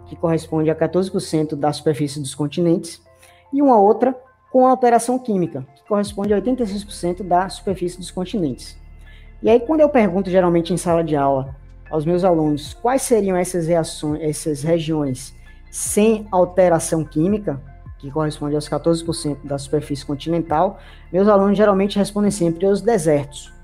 [0.08, 3.02] que corresponde a 14% da superfície dos continentes,
[3.54, 4.14] e uma outra
[4.52, 8.78] com alteração química, que corresponde a 86% da superfície dos continentes.
[9.42, 11.56] E aí, quando eu pergunto geralmente em sala de aula
[11.90, 15.34] aos meus alunos quais seriam essas reações, essas regiões
[15.72, 17.62] sem alteração química,
[18.00, 20.80] que corresponde aos 14% da superfície continental,
[21.12, 23.57] meus alunos geralmente respondem sempre os desertos.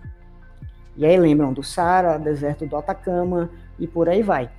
[0.96, 4.50] E aí lembram do Saara, deserto do Atacama e por aí vai.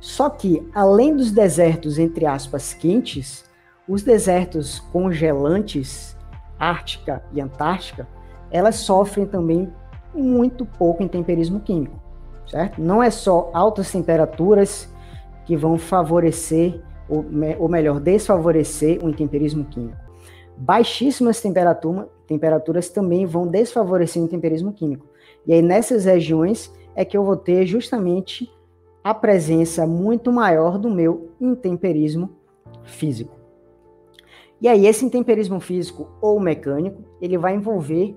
[0.00, 3.44] Só que, além dos desertos, entre aspas, quentes,
[3.88, 6.16] os desertos congelantes,
[6.58, 8.06] Ártica e Antártica,
[8.50, 9.72] elas sofrem também
[10.14, 12.00] muito pouco intemperismo químico,
[12.46, 12.80] certo?
[12.80, 14.88] Não é só altas temperaturas
[15.44, 17.24] que vão favorecer, ou,
[17.58, 19.98] ou melhor, desfavorecer o intemperismo químico.
[20.56, 25.06] Baixíssimas temperatura, temperaturas também vão desfavorecer o intemperismo químico.
[25.46, 28.50] E aí, nessas regiões, é que eu vou ter justamente
[29.02, 32.30] a presença muito maior do meu intemperismo
[32.84, 33.34] físico.
[34.60, 38.16] E aí, esse intemperismo físico ou mecânico, ele vai envolver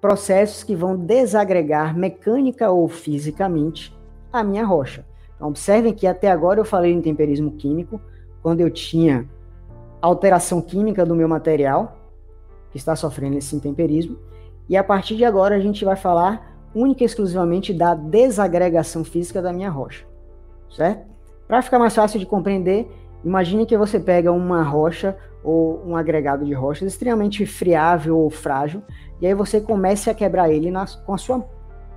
[0.00, 3.94] processos que vão desagregar mecânica ou fisicamente
[4.32, 5.04] a minha rocha.
[5.36, 8.00] Então, observem que até agora eu falei em temperismo químico,
[8.42, 9.28] quando eu tinha
[10.00, 11.98] alteração química do meu material,
[12.70, 14.16] que está sofrendo esse intemperismo,
[14.68, 19.40] e a partir de agora a gente vai falar única e exclusivamente da desagregação física
[19.40, 20.04] da minha rocha,
[20.70, 21.06] certo?
[21.46, 22.86] Para ficar mais fácil de compreender,
[23.24, 28.82] imagine que você pega uma rocha ou um agregado de rochas extremamente friável ou frágil,
[29.20, 31.40] e aí você comece a quebrar ele nas, com, a sua,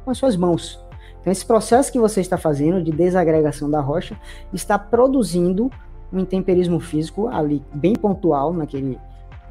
[0.05, 0.79] com as suas mãos.
[1.19, 4.17] Então, esse processo que você está fazendo de desagregação da rocha
[4.53, 5.69] está produzindo
[6.11, 8.97] um intemperismo físico ali bem pontual naquele,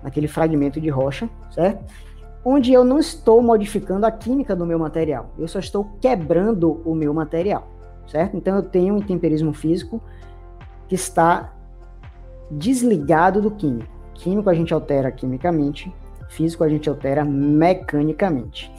[0.03, 1.85] naquele fragmento de rocha, certo?
[2.45, 6.95] Onde eu não estou modificando a química do meu material, eu só estou quebrando o
[6.95, 7.69] meu material,
[8.07, 8.37] certo?
[8.37, 10.01] Então eu tenho um intemperismo físico
[10.89, 11.53] que está
[12.51, 13.93] desligado do químico.
[14.15, 15.95] Químico a gente altera quimicamente,
[16.29, 18.73] físico a gente altera mecanicamente.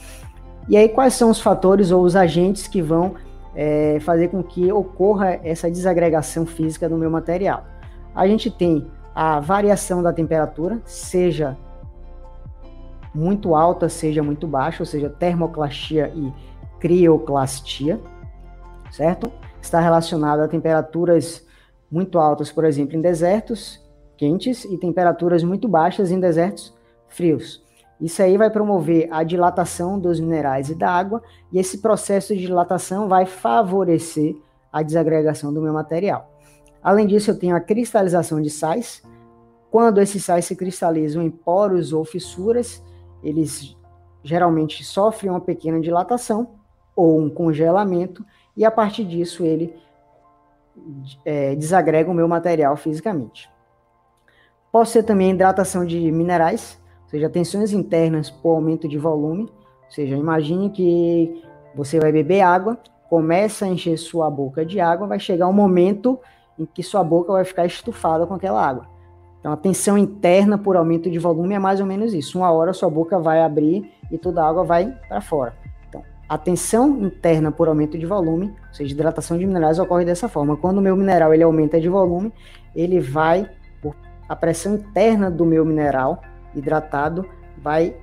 [0.68, 3.14] E aí, quais são os fatores ou os agentes que vão
[3.54, 7.64] é, fazer com que ocorra essa desagregação física do meu material?
[8.14, 11.56] A gente tem a variação da temperatura, seja
[13.14, 16.32] muito alta, seja muito baixa, ou seja, termoclastia e
[16.80, 18.00] crioclastia,
[18.90, 19.30] certo?
[19.60, 21.46] Está relacionada a temperaturas
[21.90, 23.80] muito altas, por exemplo, em desertos
[24.16, 26.72] quentes e temperaturas muito baixas em desertos
[27.08, 27.62] frios.
[28.00, 32.42] Isso aí vai promover a dilatação dos minerais e da água, e esse processo de
[32.42, 34.34] dilatação vai favorecer
[34.72, 36.32] a desagregação do meu material.
[36.82, 39.02] Além disso, eu tenho a cristalização de sais.
[39.70, 42.82] Quando esses sais se cristalizam em poros ou fissuras,
[43.22, 43.76] eles
[44.22, 46.54] geralmente sofrem uma pequena dilatação
[46.94, 48.24] ou um congelamento,
[48.56, 49.74] e a partir disso ele
[51.24, 53.50] é, desagrega o meu material fisicamente.
[54.70, 59.42] Pode ser também hidratação de minerais, ou seja, tensões internas por aumento de volume.
[59.42, 61.42] Ou seja, imagine que
[61.74, 62.78] você vai beber água,
[63.10, 66.18] começa a encher sua boca de água, vai chegar um momento
[66.58, 68.86] em que sua boca vai ficar estufada com aquela água.
[69.42, 72.38] Então, a tensão interna por aumento de volume é mais ou menos isso.
[72.38, 75.52] Uma hora sua boca vai abrir e toda a água vai para fora.
[75.88, 80.28] Então, a tensão interna por aumento de volume, ou seja, hidratação de minerais, ocorre dessa
[80.28, 80.56] forma.
[80.56, 82.32] Quando o meu mineral ele aumenta de volume,
[82.72, 83.50] ele vai,
[84.28, 86.22] a pressão interna do meu mineral
[86.54, 87.26] hidratado
[87.58, 87.96] vai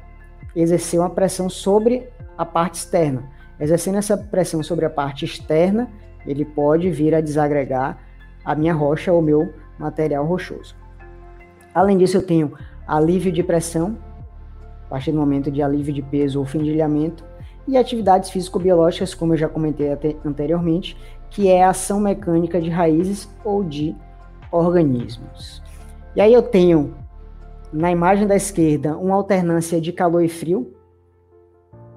[0.53, 3.23] exercer uma pressão sobre a parte externa.
[3.57, 5.89] Exercendo essa pressão sobre a parte externa,
[6.27, 7.97] ele pode vir a desagregar
[8.43, 10.78] a minha rocha ou meu material rochoso.
[11.73, 12.53] Além disso, eu tenho
[12.87, 13.97] alívio de pressão,
[14.85, 17.23] a partir do momento de alívio de peso ou findilhamento,
[17.67, 19.95] e atividades físico-biológicas, como eu já comentei
[20.25, 20.97] anteriormente,
[21.29, 23.95] que é a ação mecânica de raízes ou de
[24.51, 25.61] organismos.
[26.15, 26.95] E aí eu tenho,
[27.71, 30.73] na imagem da esquerda, uma alternância de calor e frio,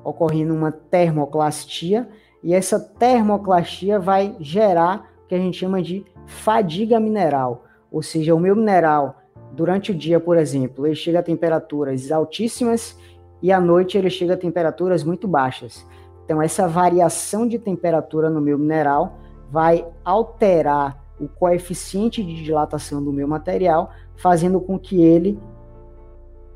[0.05, 2.07] ocorrendo uma termoclastia,
[2.43, 8.35] e essa termoclastia vai gerar o que a gente chama de fadiga mineral, ou seja,
[8.35, 9.22] o meu mineral
[9.55, 12.97] durante o dia, por exemplo, ele chega a temperaturas altíssimas
[13.43, 15.87] e à noite ele chega a temperaturas muito baixas.
[16.25, 19.19] Então, essa variação de temperatura no meu mineral
[19.51, 25.39] vai alterar o coeficiente de dilatação do meu material, fazendo com que ele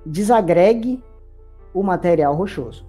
[0.05, 1.03] desagregue
[1.75, 2.87] o material rochoso.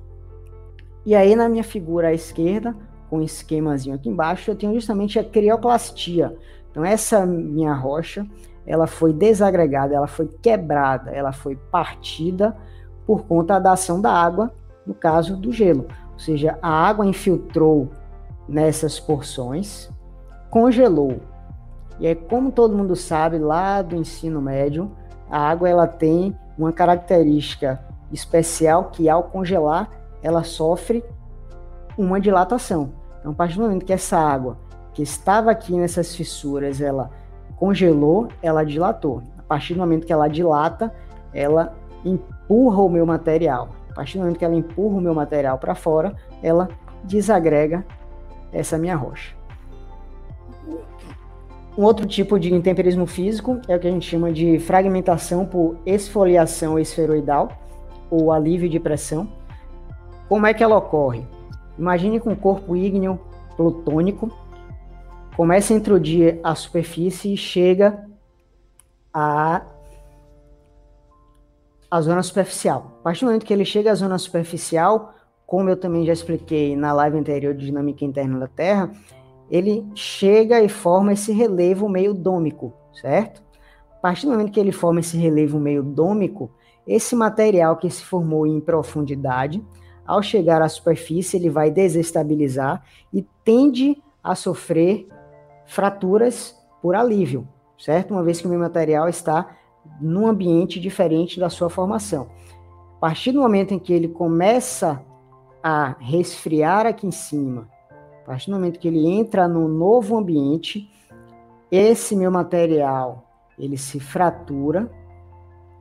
[1.06, 2.76] E aí, na minha figura à esquerda,
[3.10, 6.36] com um esquemazinho aqui embaixo, eu tenho justamente a crioclastia.
[6.72, 8.26] Então, essa minha rocha,
[8.68, 12.56] ela foi desagregada, ela foi quebrada, ela foi partida
[13.06, 14.52] por conta da ação da água,
[14.86, 15.88] no caso do gelo.
[16.12, 17.90] Ou seja, a água infiltrou
[18.48, 19.90] nessas porções,
[20.50, 21.22] congelou.
[22.00, 24.92] E aí, como todo mundo sabe, lá do ensino médio,
[25.32, 29.90] a água ela tem uma característica especial que ao congelar,
[30.22, 31.04] ela sofre
[31.98, 32.92] uma dilatação.
[33.20, 34.58] Então, a partir do momento que essa água
[34.94, 37.12] que estava aqui nessas fissuras, ela
[37.58, 39.22] congelou, ela dilatou.
[39.38, 40.94] A partir do momento que ela dilata,
[41.34, 43.70] ela empurra o meu material.
[43.90, 46.70] A partir do momento que ela empurra o meu material para fora, ela
[47.04, 47.86] desagrega
[48.52, 49.36] essa minha rocha.
[51.78, 55.78] Um outro tipo de intemperismo físico é o que a gente chama de fragmentação por
[55.86, 57.50] esfoliação esferoidal
[58.10, 59.28] ou alívio de pressão.
[60.28, 61.26] Como é que ela ocorre?
[61.78, 63.20] Imagine com um corpo ígneo
[63.56, 64.32] plutônico
[65.38, 68.04] começa a intrudir a superfície e chega
[69.14, 69.62] à,
[71.92, 72.98] à zona superficial.
[73.02, 75.14] A partir do momento que ele chega à zona superficial,
[75.46, 78.92] como eu também já expliquei na live anterior de dinâmica interna da Terra,
[79.48, 83.44] ele chega e forma esse relevo meio dômico, certo?
[83.92, 86.50] A partir do momento que ele forma esse relevo meio dômico,
[86.88, 89.64] esse material que se formou em profundidade,
[90.04, 92.84] ao chegar à superfície, ele vai desestabilizar
[93.14, 95.08] e tende a sofrer
[95.68, 97.48] fraturas por alívio,
[97.78, 98.12] certo?
[98.12, 99.56] Uma vez que o meu material está
[100.02, 102.28] num ambiente diferente da sua formação.
[102.98, 105.02] A partir do momento em que ele começa
[105.62, 107.70] a resfriar aqui em cima,
[108.24, 110.90] a partir do momento que ele entra no novo ambiente,
[111.72, 113.26] esse meu material
[113.58, 114.92] ele se fratura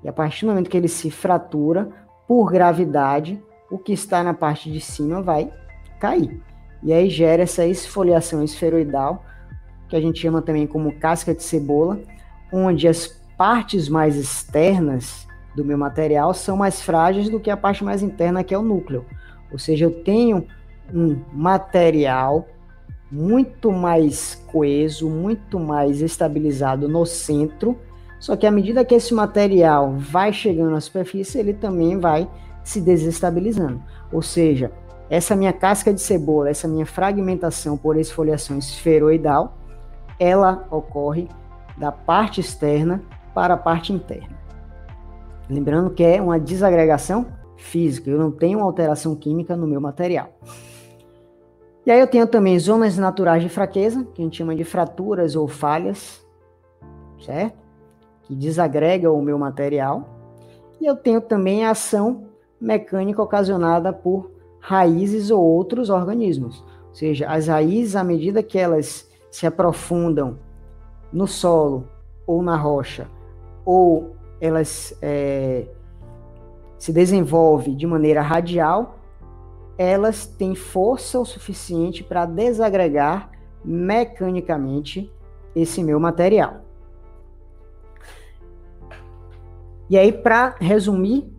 [0.03, 1.89] e a partir do momento que ele se fratura
[2.27, 5.53] por gravidade, o que está na parte de cima vai
[5.99, 6.41] cair.
[6.83, 9.25] E aí gera essa esfoliação esferoidal
[9.89, 12.01] que a gente chama também como casca de cebola,
[12.53, 13.07] onde as
[13.37, 18.45] partes mais externas do meu material são mais frágeis do que a parte mais interna,
[18.45, 19.05] que é o núcleo.
[19.51, 20.47] Ou seja, eu tenho
[20.93, 22.47] um material
[23.11, 27.79] muito mais coeso, muito mais estabilizado no centro,
[28.19, 32.29] só que à medida que esse material vai chegando à superfície, ele também vai
[32.65, 33.81] se desestabilizando.
[34.13, 34.73] Ou seja,
[35.09, 39.57] essa minha casca de cebola, essa minha fragmentação por esfoliação esferoidal,
[40.19, 41.29] ela ocorre
[41.77, 43.03] da parte externa
[43.35, 44.37] para a parte interna.
[45.49, 50.31] Lembrando que é uma desagregação física, eu não tenho alteração química no meu material.
[51.85, 55.37] E aí eu tenho também zonas naturais de fraqueza, que a gente chama de fraturas
[55.37, 56.27] ou falhas,
[57.25, 57.57] certo?
[58.25, 60.09] Que desagrega o meu material.
[60.81, 62.25] E eu tenho também a ação
[62.61, 66.65] mecânica ocasionada por raízes ou outros organismos.
[66.89, 70.39] Ou seja, as raízes, à medida que elas se aprofundam
[71.13, 71.87] no solo
[72.27, 73.07] ou na rocha,
[73.67, 75.67] ou elas é,
[76.79, 78.99] se desenvolvem de maneira radial,
[79.77, 83.31] elas têm força o suficiente para desagregar
[83.63, 85.13] mecanicamente
[85.55, 86.63] esse meu material.
[89.91, 91.31] E aí, para resumir,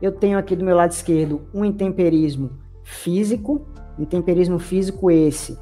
[0.00, 2.52] eu tenho aqui do meu lado esquerdo um intemperismo
[2.84, 3.66] físico,
[3.98, 5.58] intemperismo físico esse,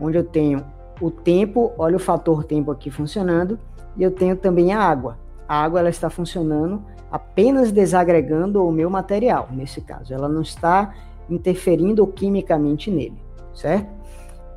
[0.00, 0.64] onde eu tenho
[1.00, 3.58] o tempo, olha o fator tempo aqui funcionando,
[3.96, 5.18] e eu tenho também a água.
[5.48, 10.14] A água ela está funcionando apenas desagregando o meu material, nesse caso.
[10.14, 10.94] Ela não está
[11.28, 13.20] interferindo quimicamente nele,
[13.54, 13.88] certo?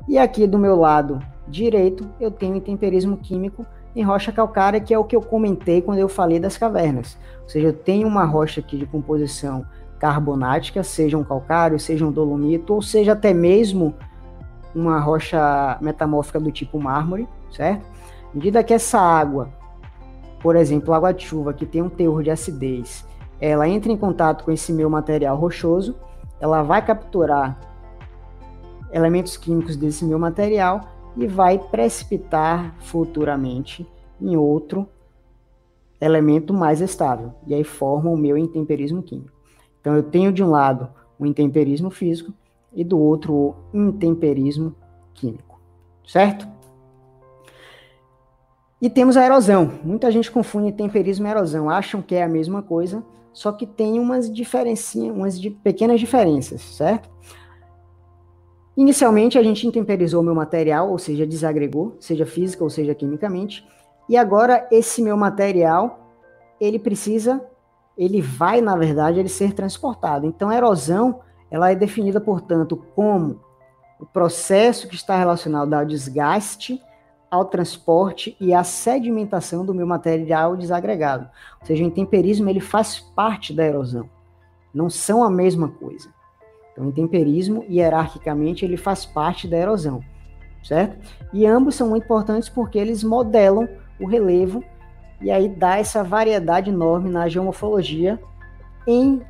[0.08, 4.98] E aqui do meu lado direito, eu tenho intemperismo químico em rocha calcária, que é
[4.98, 7.18] o que eu comentei quando eu falei das cavernas.
[7.42, 9.64] Ou seja, eu tenho uma rocha aqui de composição
[9.98, 13.94] carbonática, seja um calcário, seja um dolomito, ou seja até mesmo
[14.76, 17.86] uma rocha metamórfica do tipo mármore, certo?
[18.30, 19.48] À medida que essa água,
[20.40, 23.06] por exemplo, água de chuva, que tem um teor de acidez,
[23.40, 25.96] ela entra em contato com esse meu material rochoso,
[26.38, 27.58] ela vai capturar
[28.92, 30.82] elementos químicos desse meu material
[31.16, 33.88] e vai precipitar futuramente
[34.20, 34.86] em outro
[35.98, 37.32] elemento mais estável.
[37.46, 39.32] E aí forma o meu intemperismo químico.
[39.80, 42.32] Então eu tenho de um lado o intemperismo físico
[42.76, 44.76] e do outro o intemperismo
[45.14, 45.58] químico,
[46.06, 46.46] certo?
[48.80, 49.72] E temos a erosão.
[49.82, 53.02] Muita gente confunde temperismo e erosão, acham que é a mesma coisa,
[53.32, 57.08] só que tem umas diferencinhas, umas de pequenas diferenças, certo?
[58.76, 63.66] Inicialmente a gente intemperizou meu material, ou seja, desagregou, seja física ou seja quimicamente,
[64.08, 66.14] e agora esse meu material,
[66.60, 67.42] ele precisa,
[67.96, 70.26] ele vai, na verdade, ele ser transportado.
[70.26, 71.20] Então a erosão,
[71.50, 73.40] ela é definida, portanto, como
[74.00, 76.80] o processo que está relacionado ao desgaste
[77.30, 81.28] ao transporte e à sedimentação do meu material desagregado.
[81.60, 84.08] Ou seja, o intemperismo ele faz parte da erosão.
[84.72, 86.08] Não são a mesma coisa.
[86.72, 90.00] Então, o intemperismo, hierarquicamente, ele faz parte da erosão,
[90.62, 90.96] certo?
[91.32, 93.68] E ambos são muito importantes porque eles modelam
[93.98, 94.62] o relevo
[95.20, 98.20] e aí dá essa variedade enorme na geomorfologia
[98.86, 99.22] em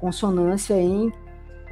[0.00, 1.12] consonância, em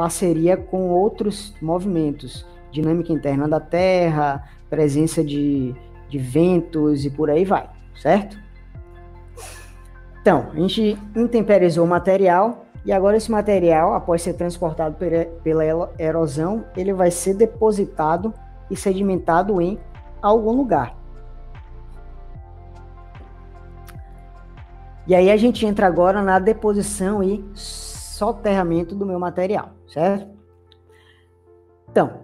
[0.01, 5.75] parceria com outros movimentos, dinâmica interna da Terra, presença de,
[6.09, 7.69] de ventos e por aí vai,
[8.01, 8.35] certo?
[10.23, 14.97] Então, a gente intemperizou o material e agora esse material, após ser transportado
[15.45, 18.33] pela erosão, ele vai ser depositado
[18.71, 19.79] e sedimentado em
[20.23, 20.97] algum lugar.
[25.07, 27.45] E aí a gente entra agora na deposição e
[28.21, 30.29] soterramento do meu material, certo?
[31.91, 32.21] Então,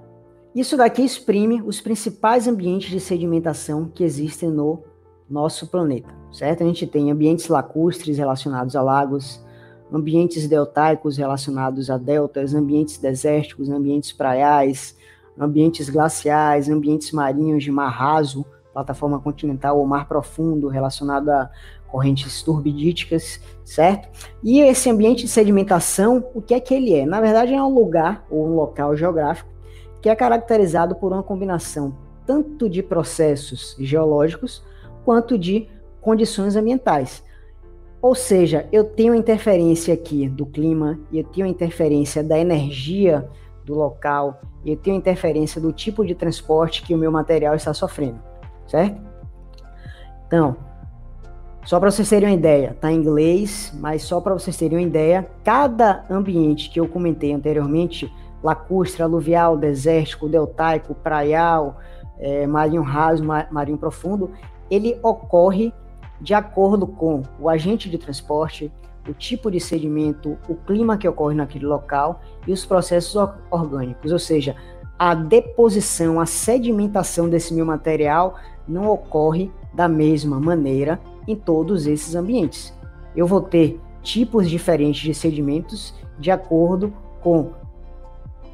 [0.55, 4.83] isso daqui exprime os principais ambientes de sedimentação que existem no
[5.29, 6.63] nosso planeta, certo?
[6.63, 9.43] A gente tem ambientes lacustres relacionados a lagos,
[9.91, 14.99] ambientes deltaicos relacionados a deltas, ambientes desérticos, ambientes praiais,
[15.39, 18.45] ambientes glaciais, ambientes marinhos de mar raso,
[18.77, 21.51] plataforma continental ou mar profundo relacionado a
[21.89, 24.09] correntes turbidíticas, certo?
[24.45, 27.07] E esse ambiente de sedimentação, o que é que ele é?
[27.07, 29.49] Na verdade, é um lugar ou um local geográfico
[30.03, 31.97] que é caracterizado por uma combinação
[32.27, 34.63] tanto de processos geológicos
[35.05, 35.69] quanto de
[36.01, 37.25] condições ambientais.
[38.03, 43.27] Ou seja, eu tenho interferência aqui do clima, eu tenho interferência da energia
[43.65, 48.21] do local, eu tenho interferência do tipo de transporte que o meu material está sofrendo,
[48.67, 49.01] certo?
[50.27, 50.57] Então,
[51.65, 54.87] só para vocês terem uma ideia, tá em inglês, mas só para vocês terem uma
[54.87, 58.13] ideia, cada ambiente que eu comentei anteriormente
[58.43, 61.79] lacustre, aluvial, desértico, deltaico, praial,
[62.19, 64.31] é, marinho raso, marinho profundo,
[64.71, 65.73] ele ocorre
[66.21, 68.73] de acordo com o agente de transporte,
[69.09, 73.17] o tipo de sedimento, o clima que ocorre naquele local e os processos
[73.51, 74.57] orgânicos, ou seja,
[74.99, 78.37] a deposição, a sedimentação desse meu material
[78.69, 82.73] não ocorre da mesma maneira em todos esses ambientes.
[83.15, 86.93] Eu vou ter tipos diferentes de sedimentos de acordo
[87.23, 87.51] com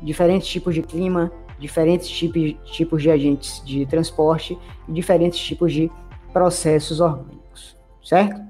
[0.03, 4.59] diferentes tipos de clima, diferentes tipos, tipos de agentes de transporte
[4.89, 5.91] e diferentes tipos de
[6.33, 8.41] processos orgânicos, certo?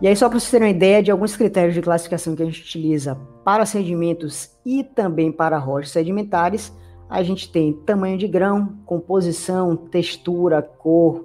[0.00, 2.46] E aí, só para vocês terem uma ideia de alguns critérios de classificação que a
[2.46, 6.70] gente utiliza para sedimentos e também para rochas sedimentares,
[7.08, 11.24] a gente tem tamanho de grão, composição, textura, cor,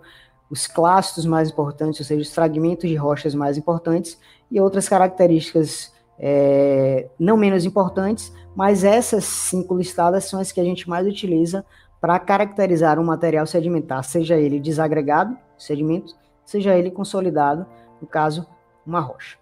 [0.49, 4.19] os clastos mais importantes, ou seja, os fragmentos de rochas mais importantes,
[4.51, 10.63] e outras características é, não menos importantes, mas essas cinco listadas são as que a
[10.63, 11.65] gente mais utiliza
[12.01, 17.65] para caracterizar um material sedimentar, seja ele desagregado, sedimento, seja ele consolidado,
[18.01, 18.45] no caso,
[18.85, 19.37] uma rocha.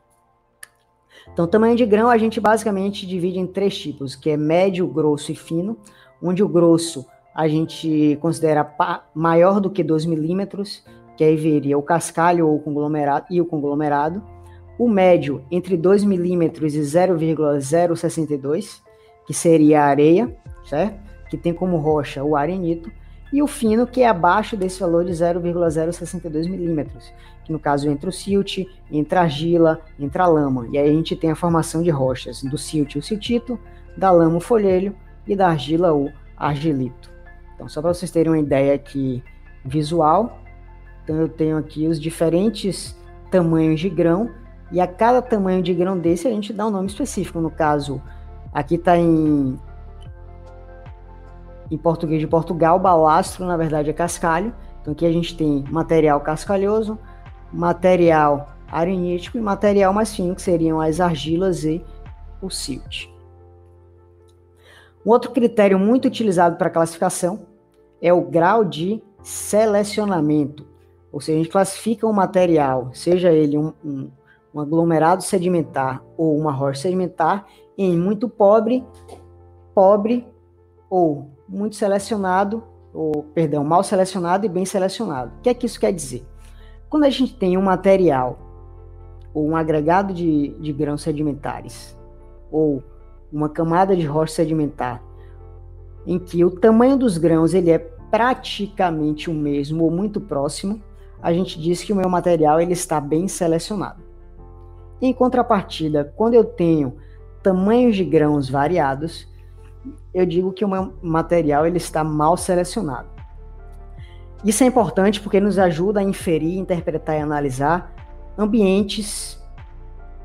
[1.32, 5.32] Então, tamanho de grão a gente basicamente divide em três tipos, que é médio, grosso
[5.32, 5.78] e fino,
[6.22, 8.70] onde o grosso a gente considera
[9.14, 10.84] maior do que 2 milímetros,
[11.16, 14.22] que aí viria o cascalho ou o conglomerado, e o conglomerado.
[14.78, 18.82] O médio, entre 2 milímetros e 0,062,
[19.26, 21.00] que seria a areia, certo?
[21.30, 22.92] Que tem como rocha o arenito.
[23.32, 27.14] E o fino, que é abaixo desse valor de 0,062 milímetros,
[27.46, 30.68] que no caso entra o silt, entra a argila, entra a lama.
[30.72, 33.60] E aí a gente tem a formação de rochas, do silt o siltito,
[33.96, 34.96] da lama o folhelho
[35.30, 37.12] e da argila o argilito.
[37.54, 39.24] Então, só para vocês terem uma ideia aqui
[39.64, 40.40] visual,
[41.04, 42.98] então eu tenho aqui os diferentes
[43.30, 44.32] tamanhos de grão,
[44.72, 47.40] e a cada tamanho de grão desse a gente dá um nome específico.
[47.40, 48.02] No caso,
[48.54, 49.58] aqui está em,
[51.72, 54.54] em português de Portugal, balastro na verdade é cascalho.
[54.82, 56.98] Então aqui a gente tem material cascalhoso,
[57.52, 61.84] material arenítico e material mais fino, que seriam as argilas e
[62.42, 63.08] o silt.
[65.10, 67.40] Um outro critério muito utilizado para classificação
[68.00, 70.68] é o grau de selecionamento.
[71.12, 74.12] Ou seja, a gente classifica um material, seja ele um, um,
[74.54, 78.86] um aglomerado sedimentar ou uma rocha sedimentar, em muito pobre,
[79.74, 80.28] pobre
[80.88, 85.32] ou muito selecionado, ou, perdão, mal selecionado e bem selecionado.
[85.40, 86.24] O que é que isso quer dizer?
[86.88, 88.38] Quando a gente tem um material
[89.34, 91.98] ou um agregado de, de grãos sedimentares
[92.52, 92.84] ou
[93.32, 95.04] uma camada de rocha sedimentar
[96.06, 100.82] em que o tamanho dos grãos ele é praticamente o mesmo ou muito próximo,
[101.22, 104.02] a gente diz que o meu material ele está bem selecionado.
[105.02, 106.98] Em contrapartida, quando eu tenho
[107.44, 109.28] tamanhos de grãos variados,
[110.14, 113.08] eu digo que o meu material ele está mal selecionado.
[114.44, 117.94] Isso é importante porque nos ajuda a inferir, interpretar e analisar
[118.38, 119.38] ambientes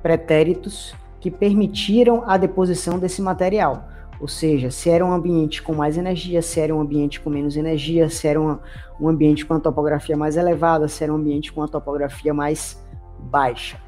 [0.03, 0.95] pretéritos
[1.25, 3.89] que permitiram a deposição desse material.
[4.21, 7.57] Ou seja, se era um ambiente com mais energia, se era um ambiente com menos
[7.57, 8.59] energia, se era um,
[9.01, 12.79] um ambiente com a topografia mais elevada, se era um ambiente com a topografia mais
[13.19, 13.79] baixa,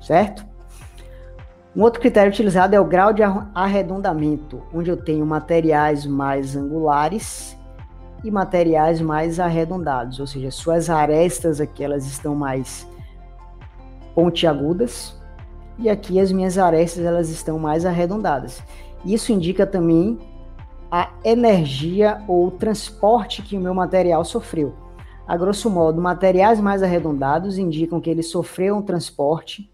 [0.00, 0.44] certo?
[1.76, 3.22] Um outro critério utilizado é o grau de
[3.54, 7.56] arredondamento, onde eu tenho materiais mais angulares
[8.24, 12.84] e materiais mais arredondados, ou seja, suas arestas aqui elas estão mais
[14.12, 15.19] pontiagudas
[15.80, 18.62] e aqui as minhas arestas elas estão mais arredondadas.
[19.04, 20.18] Isso indica também
[20.90, 24.74] a energia ou transporte que o meu material sofreu.
[25.26, 29.70] A grosso modo, materiais mais arredondados indicam que ele sofreu um transporte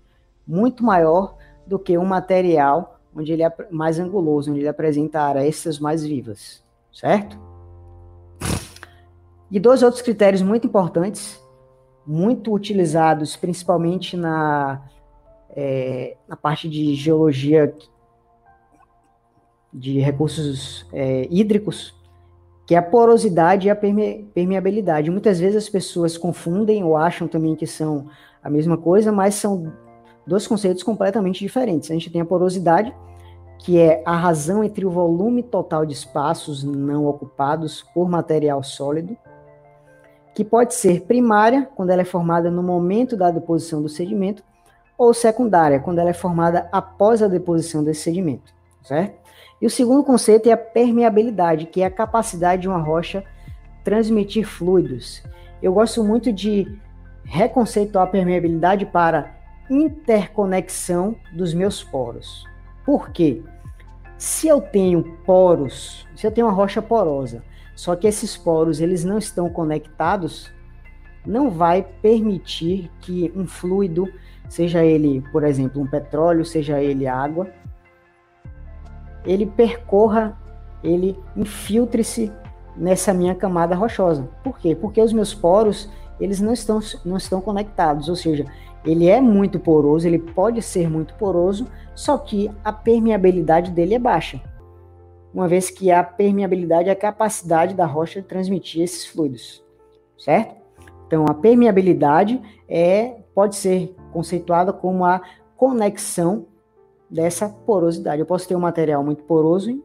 [0.47, 1.37] muito maior
[1.67, 6.63] do que um material onde ele é mais anguloso, onde ele apresenta arestas mais vivas,
[6.93, 7.39] certo?
[9.51, 11.43] E dois outros critérios muito importantes,
[12.07, 14.83] muito utilizados principalmente na,
[15.57, 17.75] é, na parte de geologia
[19.73, 21.95] de recursos é, hídricos,
[22.67, 25.11] que é a porosidade e a permeabilidade.
[25.11, 28.09] Muitas vezes as pessoas confundem ou acham também que são
[28.43, 29.73] a mesma coisa, mas são
[30.27, 31.91] dois conceitos completamente diferentes.
[31.91, 32.95] A gente tem a porosidade,
[33.59, 39.17] que é a razão entre o volume total de espaços não ocupados por material sólido,
[40.35, 44.43] que pode ser primária, quando ela é formada no momento da deposição do sedimento,
[44.99, 49.27] ou secundária, quando ela é formada após a deposição desse sedimento, certo?
[49.61, 53.25] E o segundo conceito é a permeabilidade, que é a capacidade de uma rocha
[53.83, 55.23] transmitir fluidos.
[55.63, 56.79] Eu gosto muito de
[57.25, 59.35] reconceituar a permeabilidade para
[59.71, 62.45] interconexão dos meus poros.
[62.85, 63.43] Por quê?
[64.19, 67.43] Se eu tenho poros, se eu tenho uma rocha porosa,
[67.75, 70.51] só que esses poros eles não estão conectados,
[71.25, 74.09] não vai permitir que um fluido,
[74.49, 77.49] seja ele, por exemplo, um petróleo, seja ele água,
[79.25, 80.39] ele percorra,
[80.83, 82.33] ele infiltre-se
[82.77, 84.29] nessa minha camada rochosa.
[84.45, 84.75] Por quê?
[84.75, 85.91] Porque os meus poros,
[86.21, 88.45] eles não estão, não estão conectados, ou seja,
[88.85, 93.99] ele é muito poroso, ele pode ser muito poroso, só que a permeabilidade dele é
[93.99, 94.41] baixa.
[95.35, 99.63] Uma vez que a permeabilidade é a capacidade da rocha de transmitir esses fluidos,
[100.17, 100.55] certo?
[101.07, 105.21] Então, a permeabilidade é, pode ser conceituada como a
[105.57, 106.47] conexão
[107.11, 108.21] dessa porosidade.
[108.21, 109.83] Eu posso ter um material muito poroso e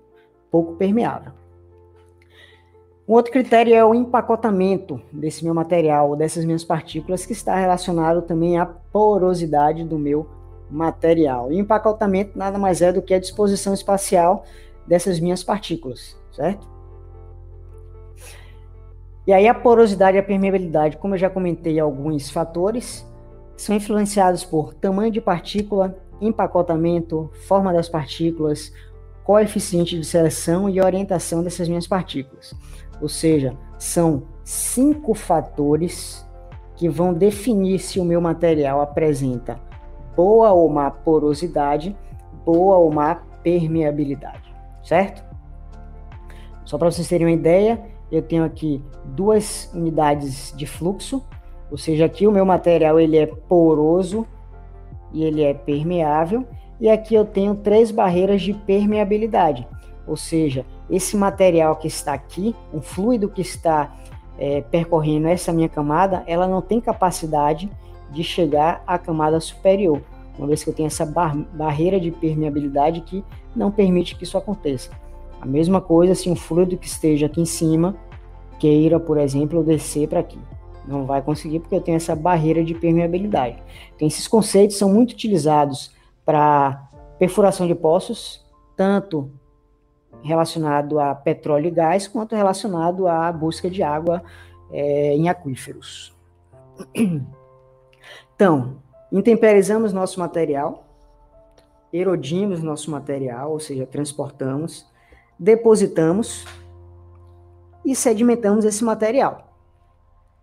[0.50, 1.32] pouco permeável.
[3.08, 8.22] Um outro critério é o empacotamento desse meu material, dessas minhas partículas, que está relacionado
[8.22, 10.28] também à porosidade do meu
[10.70, 11.52] material.
[11.52, 14.46] E empacotamento nada mais é do que a disposição espacial
[14.88, 16.68] dessas minhas partículas, certo?
[19.28, 23.06] E aí a porosidade e a permeabilidade, como eu já comentei, alguns fatores
[23.62, 28.74] são influenciados por tamanho de partícula, empacotamento, forma das partículas,
[29.24, 32.56] coeficiente de seleção e orientação dessas minhas partículas.
[33.00, 36.28] Ou seja, são cinco fatores
[36.76, 39.60] que vão definir se o meu material apresenta
[40.16, 41.96] boa ou má porosidade,
[42.44, 44.52] boa ou má permeabilidade,
[44.84, 45.24] certo?
[46.66, 47.80] Só para vocês terem uma ideia,
[48.12, 51.24] eu tenho aqui duas unidades de fluxo,
[51.72, 54.28] ou seja, aqui o meu material ele é poroso
[55.14, 56.46] e ele é permeável,
[56.80, 59.68] e aqui eu tenho três barreiras de permeabilidade,
[60.06, 63.96] ou seja, esse material que está aqui, um fluido que está
[64.38, 67.72] é, percorrendo essa minha camada, ela não tem capacidade
[68.12, 70.02] de chegar à camada superior,
[70.38, 73.24] uma vez que eu tenho essa bar barreira de permeabilidade que
[73.56, 74.90] não permite que isso aconteça.
[75.40, 77.96] A mesma coisa se um fluido que esteja aqui em cima
[78.60, 80.40] queira, por exemplo, descer para aqui.
[80.86, 83.62] Não vai conseguir porque eu tenho essa barreira de permeabilidade.
[83.96, 88.44] Então, esses conceitos são muito utilizados para perfuração de poços,
[88.76, 89.32] tanto
[90.24, 94.24] relacionado a petróleo e gás, quanto relacionado à busca de água
[94.72, 96.16] é, em aquíferos.
[98.36, 98.78] Então,
[99.12, 100.88] intemperizamos nosso material,
[101.94, 104.90] erodimos nosso material, ou seja, transportamos,
[105.38, 106.46] depositamos
[107.86, 109.51] e sedimentamos esse material.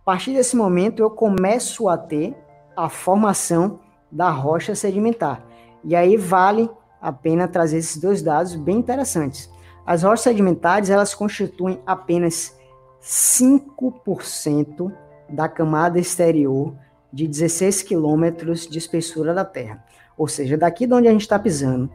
[0.09, 2.35] Partir desse momento, eu começo a ter
[2.75, 3.79] a formação
[4.11, 5.45] da rocha sedimentar.
[5.85, 9.53] E aí vale a pena trazer esses dois dados bem interessantes.
[9.85, 12.57] As rochas sedimentares, elas constituem apenas
[13.03, 14.91] 5%
[15.29, 16.75] da camada exterior
[17.13, 19.85] de 16 quilômetros de espessura da Terra.
[20.17, 21.91] Ou seja, daqui de onde a gente está pisando,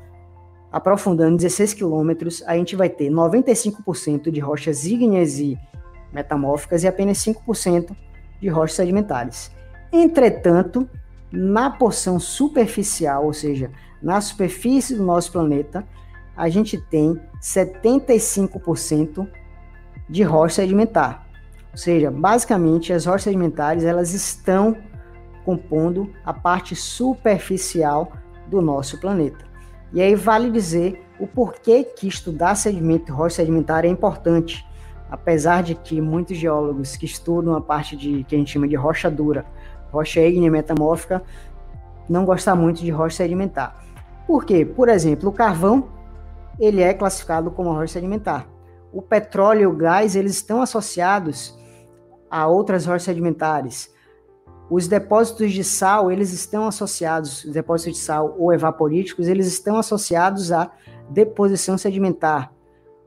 [0.72, 5.57] aprofundando 16 quilômetros, a gente vai ter 95% de rochas ígneas e
[6.14, 7.95] metamórficas e apenas 5%
[8.39, 9.51] de rochas sedimentares.
[9.91, 10.89] Entretanto,
[11.32, 15.86] na porção superficial, ou seja, na superfície do nosso planeta,
[16.36, 19.28] a gente tem 75%
[20.09, 21.28] de rocha sedimentar.
[21.72, 24.78] Ou seja, basicamente as rochas sedimentares elas estão
[25.43, 28.11] compondo a parte superficial
[28.47, 29.45] do nosso planeta.
[29.91, 34.66] E aí vale dizer o porquê que estudar sedimento e rocha sedimentar é importante,
[35.14, 38.76] apesar de que muitos geólogos que estudam a parte de que a gente chama de
[38.76, 39.45] rocha dura,
[39.91, 41.22] rocha ígnea metamórfica,
[42.09, 43.86] não gostam muito de rocha sedimentar.
[44.26, 44.66] Por quê?
[44.66, 45.88] Por exemplo, o carvão
[46.59, 48.47] ele é classificado como rocha sedimentar.
[48.91, 51.55] O petróleo e o gás, eles estão associados
[52.28, 53.93] a outras rochas sedimentares.
[54.68, 59.78] Os depósitos de sal, eles estão associados, os depósitos de sal ou evaporíticos, eles estão
[59.78, 60.72] associados à
[61.07, 62.51] deposição sedimentar.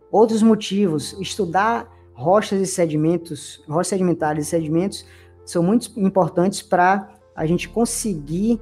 [0.08, 5.06] Outros motivos, estudar rochas e sedimentos, rochas sedimentares e sedimentos,
[5.44, 8.60] são muito importantes para a gente conseguir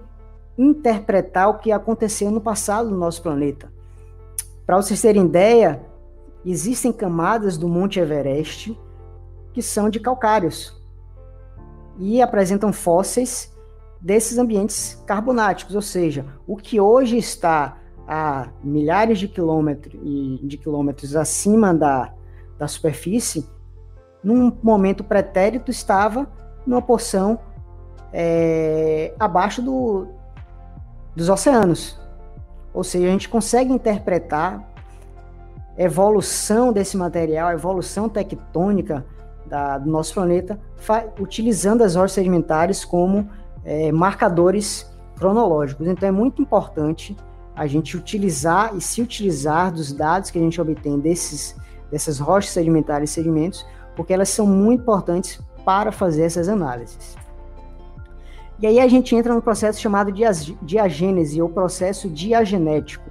[0.59, 3.73] interpretar o que aconteceu no passado no nosso planeta.
[4.67, 5.81] Para vocês terem ideia,
[6.45, 8.77] existem camadas do Monte Everest
[9.53, 10.77] que são de calcários
[11.97, 13.55] e apresentam fósseis
[14.01, 19.95] desses ambientes carbonáticos, ou seja, o que hoje está a milhares de quilômetros,
[20.43, 22.13] de quilômetros acima da,
[22.59, 23.49] da superfície,
[24.23, 26.27] num momento pretérito estava
[26.67, 27.39] numa porção
[28.13, 30.07] é, abaixo do,
[31.15, 32.01] dos oceanos.
[32.73, 34.73] Ou seja, a gente consegue interpretar
[35.77, 39.05] evolução desse material, evolução tectônica
[39.47, 40.59] da, do nosso planeta,
[41.21, 43.29] utilizando as rochas sedimentares como
[43.65, 45.87] é, marcadores cronológicos.
[45.87, 47.17] Então é muito importante
[47.55, 51.57] a gente utilizar e se utilizar dos dados que a gente obtém desses,
[51.91, 57.17] dessas rochas sedimentares e sedimentos, porque elas são muito importantes para fazer essas análises.
[58.61, 60.23] E aí a gente entra no processo chamado de
[60.63, 63.11] diagênese, ou processo diagenético,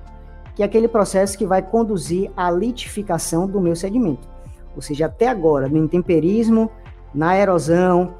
[0.55, 4.28] que é aquele processo que vai conduzir à litificação do meu sedimento.
[4.76, 6.71] Ou seja, até agora, no intemperismo,
[7.13, 8.15] na erosão,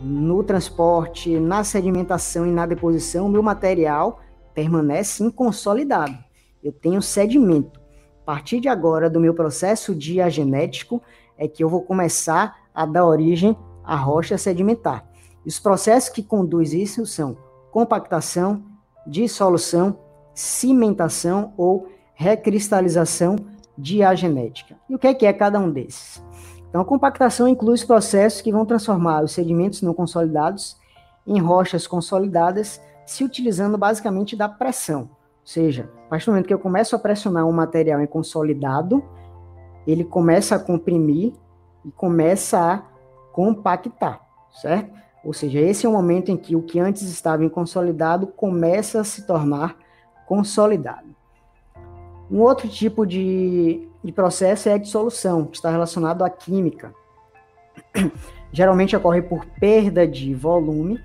[0.00, 4.20] no transporte, na sedimentação e na deposição, o meu material
[4.54, 6.16] permanece inconsolidado.
[6.62, 7.81] Eu tenho sedimento.
[8.22, 11.02] A partir de agora, do meu processo diagenético,
[11.36, 15.04] é que eu vou começar a dar origem à rocha sedimentar.
[15.44, 17.36] Os processos que conduzem isso são
[17.72, 18.62] compactação,
[19.04, 19.98] dissolução,
[20.34, 23.34] cimentação ou recristalização
[23.76, 24.76] diagenética.
[24.88, 26.22] E o que é, que é cada um desses?
[26.68, 30.76] Então, a compactação inclui os processos que vão transformar os sedimentos não consolidados
[31.26, 35.00] em rochas consolidadas, se utilizando basicamente da pressão.
[35.00, 39.02] Ou seja, partir do momento que eu começo a pressionar um material em consolidado,
[39.86, 41.32] ele começa a comprimir
[41.86, 42.82] e começa a
[43.32, 44.20] compactar,
[44.60, 44.92] certo?
[45.24, 49.04] Ou seja, esse é o momento em que o que antes estava inconsolidado começa a
[49.04, 49.74] se tornar
[50.26, 51.16] consolidado.
[52.30, 56.94] Um outro tipo de, de processo é a dissolução, que está relacionado à química.
[58.52, 61.00] geralmente ocorre por perda de volume,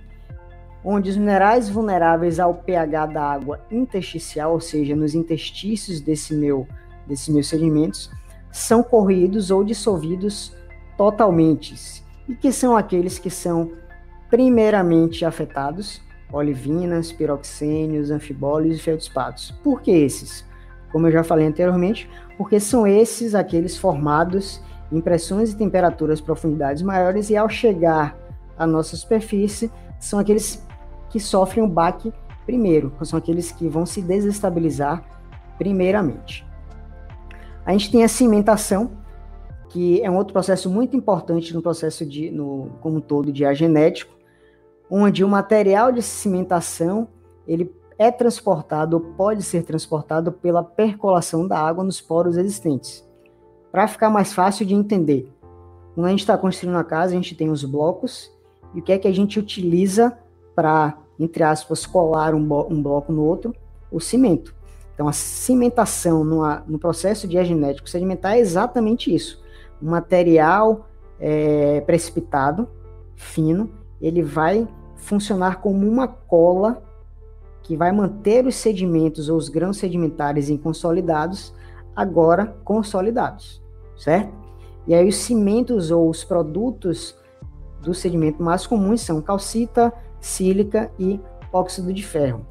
[0.84, 6.68] onde os minerais vulneráveis ao pH da água intersticial, ou seja, nos interstícios desse meu,
[7.06, 8.10] desses meus sedimentos,
[8.52, 10.56] são corroídos ou dissolvidos
[10.98, 13.72] totalmente, e que são aqueles que são
[14.30, 16.02] primeiramente afetados,
[16.32, 19.52] olivinas, piroxênios, anfibólios e feldspatos.
[19.64, 20.46] Por que esses?
[20.92, 24.62] Como eu já falei anteriormente, porque são esses aqueles formados
[24.92, 28.18] em pressões e temperaturas profundidades maiores e ao chegar
[28.58, 30.66] à nossa superfície, são aqueles
[31.10, 32.14] que sofrem o baque
[32.45, 35.03] primeiro, são aqueles que vão se desestabilizar
[35.58, 36.45] primeiramente.
[37.66, 38.91] A gente tem a cimentação,
[39.70, 43.53] que é um outro processo muito importante no processo de, no, como um todo, de
[43.53, 44.16] genético,
[44.89, 47.10] onde o material de cimentação
[47.45, 53.05] ele é transportado ou pode ser transportado pela percolação da água nos poros existentes.
[53.72, 55.30] Para ficar mais fácil de entender,
[55.93, 58.32] quando a gente está construindo uma casa, a gente tem os blocos
[58.74, 60.18] e o que é que a gente utiliza
[60.58, 63.53] para, entre aspas, colar um, um, bloco no outro?
[63.91, 64.55] O cimento.
[64.95, 69.45] Então, a cimentação numa, no processo diagenético sedimentar é exatamente isso
[69.82, 70.88] um material
[71.20, 72.68] é, precipitado,
[73.16, 73.70] fino,
[74.01, 76.84] ele vai funcionar como uma cola
[77.64, 81.53] que vai manter os sedimentos ou os grãos sedimentares inconsolidados,
[81.95, 83.62] agora consolidados,
[83.95, 84.34] certo?
[84.86, 87.16] E aí os cimentos ou os produtos
[87.82, 91.20] do sedimento mais comuns são calcita, sílica e
[91.51, 92.45] óxido de ferro.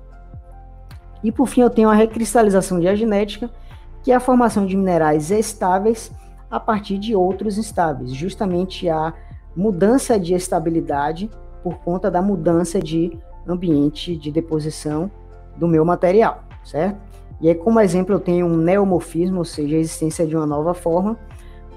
[1.22, 3.50] E por fim eu tenho a recristalização diagenética,
[4.02, 6.12] que é a formação de minerais estáveis
[6.50, 9.12] a partir de outros instáveis, justamente a
[9.56, 11.30] mudança de estabilidade
[11.62, 15.10] por conta da mudança de ambiente de deposição
[15.56, 17.00] do meu material, certo?
[17.40, 20.72] E aí, como exemplo, eu tenho um neomorfismo, ou seja, a existência de uma nova
[20.74, 21.18] forma,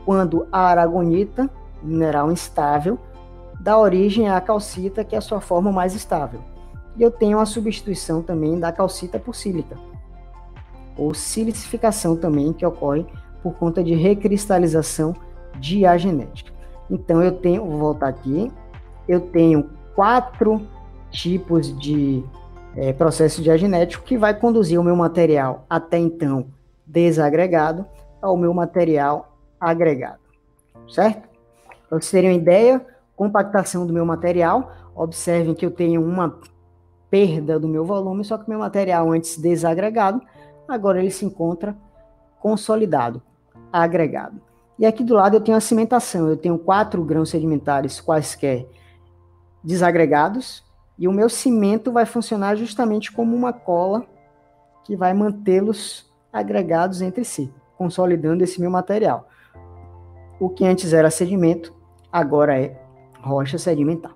[0.06, 1.50] quando a aragonita,
[1.82, 2.98] mineral instável,
[3.60, 6.42] dá origem à calcita, que é a sua forma mais estável.
[6.98, 9.78] E eu tenho a substituição também da calcita por sílica,
[10.98, 13.06] ou silicificação também, que ocorre
[13.42, 15.16] por conta de recristalização
[15.60, 16.52] diagenética.
[16.90, 18.52] Então eu tenho, vou voltar aqui,
[19.08, 20.62] eu tenho quatro
[21.12, 22.24] tipos de
[22.76, 26.48] é, processo diagenético que vai conduzir o meu material até então
[26.86, 27.86] desagregado
[28.22, 30.20] ao meu material agregado,
[30.88, 31.28] certo?
[31.88, 32.86] Para vocês terem uma ideia,
[33.20, 36.40] compactação do meu material, observem que eu tenho uma
[37.10, 40.22] perda do meu volume, só que meu material antes desagregado,
[40.66, 41.76] agora ele se encontra
[42.40, 43.22] consolidado
[43.74, 44.40] agregado.
[44.80, 48.66] E aqui do lado eu tenho a cimentação, eu tenho quatro grãos sedimentares quaisquer
[49.62, 50.64] desagregados,
[50.98, 54.06] e o meu cimento vai funcionar justamente como uma cola
[54.86, 59.28] que vai mantê-los agregados entre si, consolidando esse meu material.
[60.40, 61.76] O que antes era sedimento,
[62.10, 62.89] agora é
[63.22, 64.14] rocha sedimentar.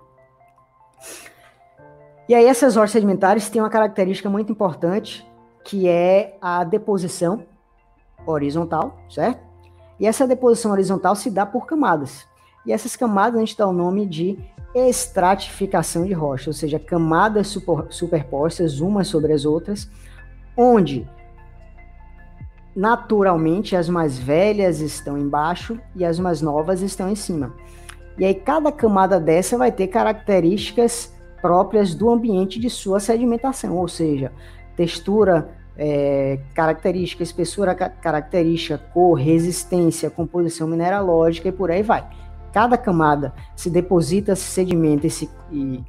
[2.28, 5.26] E aí essas rochas sedimentares têm uma característica muito importante,
[5.64, 7.45] que é a deposição
[8.26, 9.41] horizontal, certo?
[9.99, 12.26] E essa deposição horizontal se dá por camadas.
[12.66, 14.39] E essas camadas a gente dá o nome de
[14.74, 19.89] estratificação de rocha, ou seja, camadas super, superpostas umas sobre as outras,
[20.58, 21.08] onde
[22.76, 27.54] naturalmente as mais velhas estão embaixo e as mais novas estão em cima.
[28.18, 33.88] E aí cada camada dessa vai ter características próprias do ambiente de sua sedimentação, ou
[33.88, 34.32] seja,
[34.76, 42.07] textura é, característica, espessura característica, cor, resistência, composição mineralógica e por aí vai.
[42.53, 45.84] Cada camada se deposita, se sedimenta e, se, e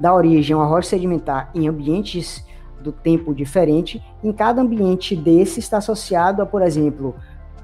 [0.00, 2.44] dá origem a rocha sedimentar em ambientes
[2.80, 4.02] do tempo diferente.
[4.24, 7.14] Em cada ambiente desse está associado a, por exemplo,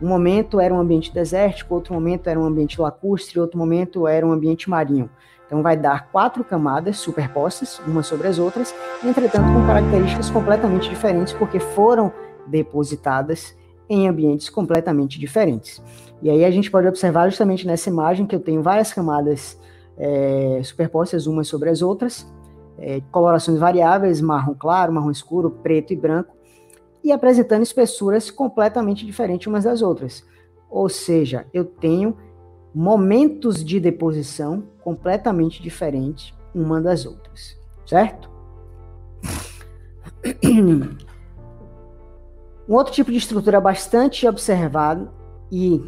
[0.00, 4.26] um momento era um ambiente desértico, outro momento era um ambiente lacustre, outro momento era
[4.26, 5.10] um ambiente marinho.
[5.46, 11.32] Então vai dar quatro camadas superpostas, umas sobre as outras, entretanto com características completamente diferentes,
[11.32, 12.12] porque foram
[12.46, 13.56] depositadas
[13.88, 15.82] em ambientes completamente diferentes.
[16.20, 19.58] E aí a gente pode observar justamente nessa imagem que eu tenho várias camadas
[19.96, 22.30] é, superpostas umas sobre as outras,
[22.78, 26.36] é, colorações variáveis, marrom claro, marrom escuro, preto e branco,
[27.02, 30.24] e apresentando espessuras completamente diferentes umas das outras.
[30.70, 32.16] Ou seja, eu tenho
[32.74, 38.30] momentos de deposição completamente diferentes uma das outras, certo?
[42.68, 45.10] Um outro tipo de estrutura bastante observado
[45.50, 45.82] e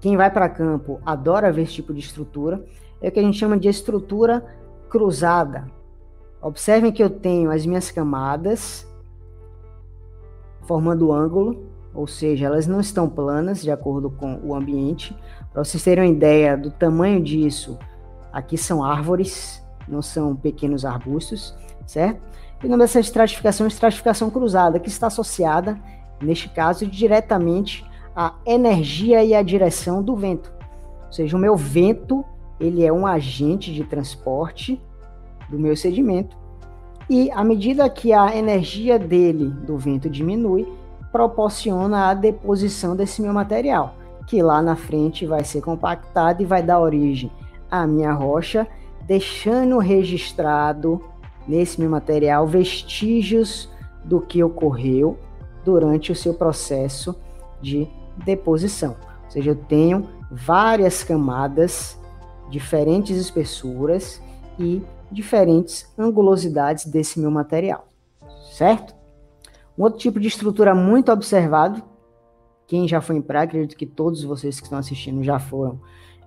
[0.00, 2.64] quem vai para campo adora ver esse tipo de estrutura
[3.00, 4.44] é o que a gente chama de estrutura
[4.88, 5.66] cruzada.
[6.40, 8.86] Observem que eu tenho as minhas camadas
[10.66, 15.14] formando ângulo ou seja, elas não estão planas de acordo com o ambiente.
[15.52, 17.78] Para vocês terem uma ideia do tamanho disso,
[18.32, 21.54] aqui são árvores, não são pequenos arbustos,
[21.86, 22.22] certo?
[22.62, 25.78] E o nome dessa estratificação é estratificação cruzada, que está associada,
[26.20, 27.84] neste caso, diretamente
[28.16, 30.52] à energia e à direção do vento.
[31.06, 32.24] Ou seja, o meu vento,
[32.58, 34.80] ele é um agente de transporte
[35.50, 36.38] do meu sedimento,
[37.12, 40.66] e à medida que a energia dele, do vento, diminui,
[41.12, 43.96] proporciona a deposição desse meu material,
[44.26, 47.30] que lá na frente vai ser compactado e vai dar origem
[47.70, 48.66] à minha rocha,
[49.02, 51.04] deixando registrado
[51.46, 53.68] nesse meu material vestígios
[54.02, 55.18] do que ocorreu
[55.66, 57.14] durante o seu processo
[57.60, 57.86] de
[58.24, 58.96] deposição.
[59.26, 61.94] Ou seja, eu tenho várias camadas,
[62.48, 64.18] diferentes espessuras
[64.58, 64.82] e
[65.12, 67.86] diferentes angulosidades desse meu material,
[68.52, 68.94] certo?
[69.76, 71.82] Um outro tipo de estrutura muito observado,
[72.66, 75.80] quem já foi em praia, acredito que todos vocês que estão assistindo já foram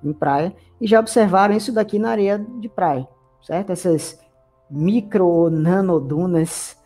[0.03, 3.07] em praia e já observaram isso daqui na areia de praia,
[3.41, 3.71] certo?
[3.71, 4.19] Essas
[4.69, 6.77] micro nanodunas,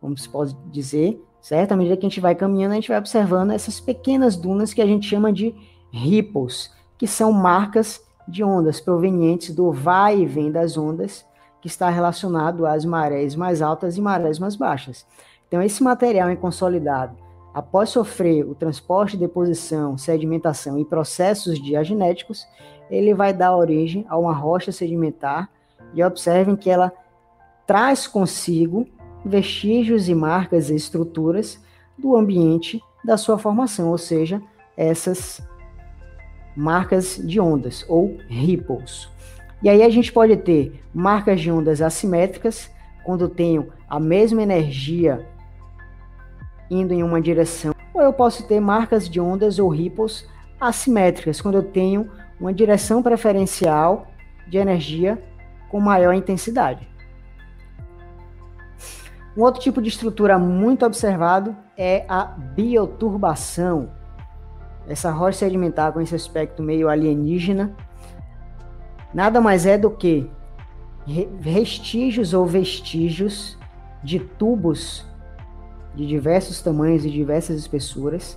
[0.00, 1.72] como se pode dizer, certo?
[1.72, 4.82] À medida que a gente vai caminhando, a gente vai observando essas pequenas dunas que
[4.82, 5.54] a gente chama de
[5.92, 11.24] ripples, que são marcas de ondas provenientes do vai e vem das ondas,
[11.60, 15.06] que está relacionado às marés mais altas e marés mais baixas.
[15.46, 17.16] Então, esse material em consolidado,
[17.52, 22.46] após sofrer o transporte, deposição, sedimentação e processos diagenéticos,
[22.90, 25.50] ele vai dar origem a uma rocha sedimentar
[25.92, 26.92] e observem que ela
[27.66, 28.86] traz consigo
[29.24, 31.60] vestígios e marcas e estruturas
[31.98, 34.42] do ambiente da sua formação, ou seja,
[34.76, 35.42] essas
[36.56, 39.08] marcas de ondas ou ripples.
[39.62, 42.70] E aí a gente pode ter marcas de ondas assimétricas,
[43.04, 45.26] quando tenho a mesma energia
[46.70, 50.26] indo em uma direção, ou eu posso ter marcas de ondas ou ripples
[50.60, 54.06] assimétricas, quando eu tenho uma direção preferencial
[54.48, 55.22] de energia
[55.68, 56.88] com maior intensidade.
[59.36, 63.90] Um outro tipo de estrutura muito observado é a bioturbação.
[64.90, 67.72] Essa rocha sedimentar com esse aspecto meio alienígena
[69.14, 70.28] nada mais é do que
[71.38, 73.56] vestígios ou vestígios
[74.02, 75.06] de tubos
[75.94, 78.36] de diversos tamanhos e diversas espessuras,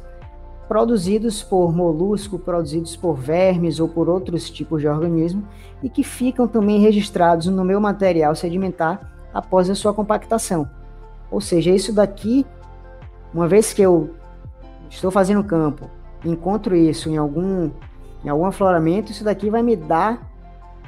[0.68, 5.48] produzidos por molusco, produzidos por vermes ou por outros tipos de organismo
[5.82, 10.70] e que ficam também registrados no meu material sedimentar após a sua compactação.
[11.32, 12.46] Ou seja, isso daqui,
[13.34, 14.12] uma vez que eu
[14.88, 15.90] estou fazendo campo,
[16.26, 17.72] encontro isso em algum
[18.24, 20.32] em algum afloramento, isso daqui vai me dar,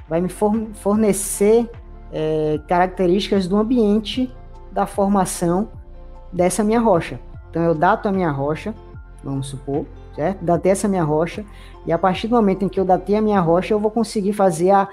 [0.07, 1.69] vai me fornecer
[2.11, 4.33] é, características do ambiente
[4.71, 5.69] da formação
[6.31, 7.19] dessa minha rocha.
[7.49, 8.73] Então eu dato a minha rocha,
[9.23, 10.43] vamos supor, certo?
[10.43, 11.45] Datei essa minha rocha,
[11.85, 14.33] e a partir do momento em que eu datei a minha rocha, eu vou conseguir
[14.33, 14.87] fazer a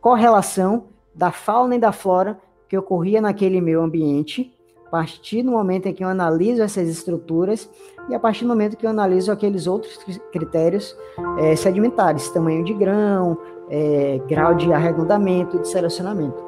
[0.00, 0.84] correlação
[1.14, 2.38] da fauna e da flora
[2.68, 4.52] que ocorria naquele meu ambiente,
[4.86, 7.68] a partir do momento em que eu analiso essas estruturas
[8.08, 9.98] e a partir do momento que eu analiso aqueles outros
[10.32, 10.96] critérios
[11.38, 13.38] é, sedimentares, tamanho de grão,
[13.68, 16.42] é, grau de arredondamento, de selecionamento.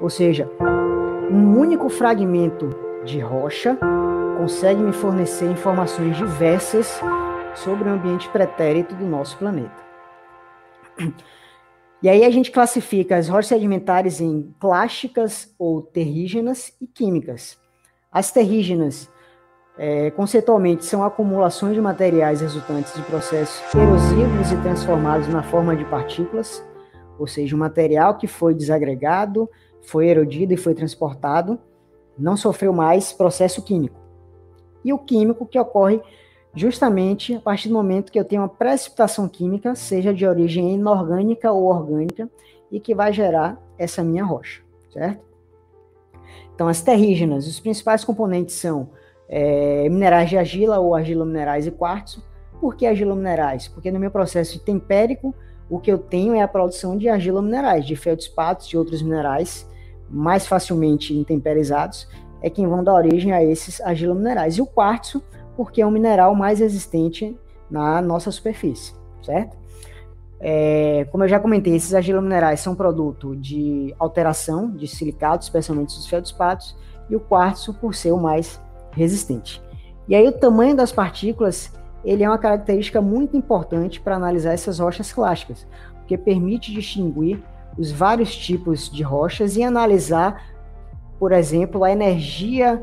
[0.00, 0.50] Ou seja,
[1.30, 2.70] um único fragmento
[3.04, 3.78] de rocha
[4.38, 7.00] consegue me fornecer informações diversas
[7.54, 9.82] sobre o ambiente pretérito do nosso planeta.
[12.02, 17.56] E aí a gente classifica as rochas sedimentares em clásticas ou terrígenas e químicas.
[18.10, 19.08] As terrígenas,
[19.82, 25.84] é, conceitualmente, são acumulações de materiais resultantes de processos erosivos e transformados na forma de
[25.84, 26.64] partículas,
[27.18, 31.58] ou seja, um material que foi desagregado, foi erodido e foi transportado,
[32.16, 33.98] não sofreu mais processo químico.
[34.84, 36.00] E o químico que ocorre
[36.54, 41.50] justamente a partir do momento que eu tenho uma precipitação química, seja de origem inorgânica
[41.50, 42.30] ou orgânica,
[42.70, 44.62] e que vai gerar essa minha rocha,
[44.92, 45.24] certo?
[46.54, 48.88] Então, as terrígenas, os principais componentes são
[49.34, 52.22] é, minerais de argila ou argilominerais e quartzo.
[52.60, 53.66] Por que argilominerais?
[53.66, 55.34] Porque no meu processo tempérico,
[55.70, 59.66] o que eu tenho é a produção de argilominerais, de feldspatos e outros minerais
[60.10, 62.06] mais facilmente intemperizados,
[62.42, 64.58] é quem vão dar origem a esses argilominerais.
[64.58, 65.22] E o quartzo,
[65.56, 67.34] porque é um mineral mais resistente
[67.70, 69.56] na nossa superfície, certo?
[70.38, 76.06] É, como eu já comentei, esses argilominerais são produto de alteração de silicatos, especialmente dos
[76.06, 76.76] feldspatos,
[77.08, 78.60] e o quartzo por ser o mais
[78.92, 79.62] resistente.
[80.08, 81.72] E aí o tamanho das partículas,
[82.04, 85.66] ele é uma característica muito importante para analisar essas rochas clássicas,
[85.98, 87.42] porque permite distinguir
[87.78, 90.44] os vários tipos de rochas e analisar,
[91.18, 92.82] por exemplo, a energia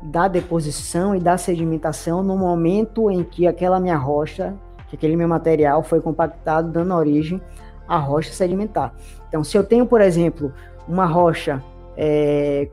[0.00, 4.54] da deposição e da sedimentação no momento em que aquela minha rocha,
[4.88, 7.40] que aquele meu material foi compactado, dando origem
[7.88, 8.94] à rocha sedimentar.
[9.28, 10.52] Então, se eu tenho, por exemplo,
[10.86, 11.62] uma rocha
[11.96, 12.68] é,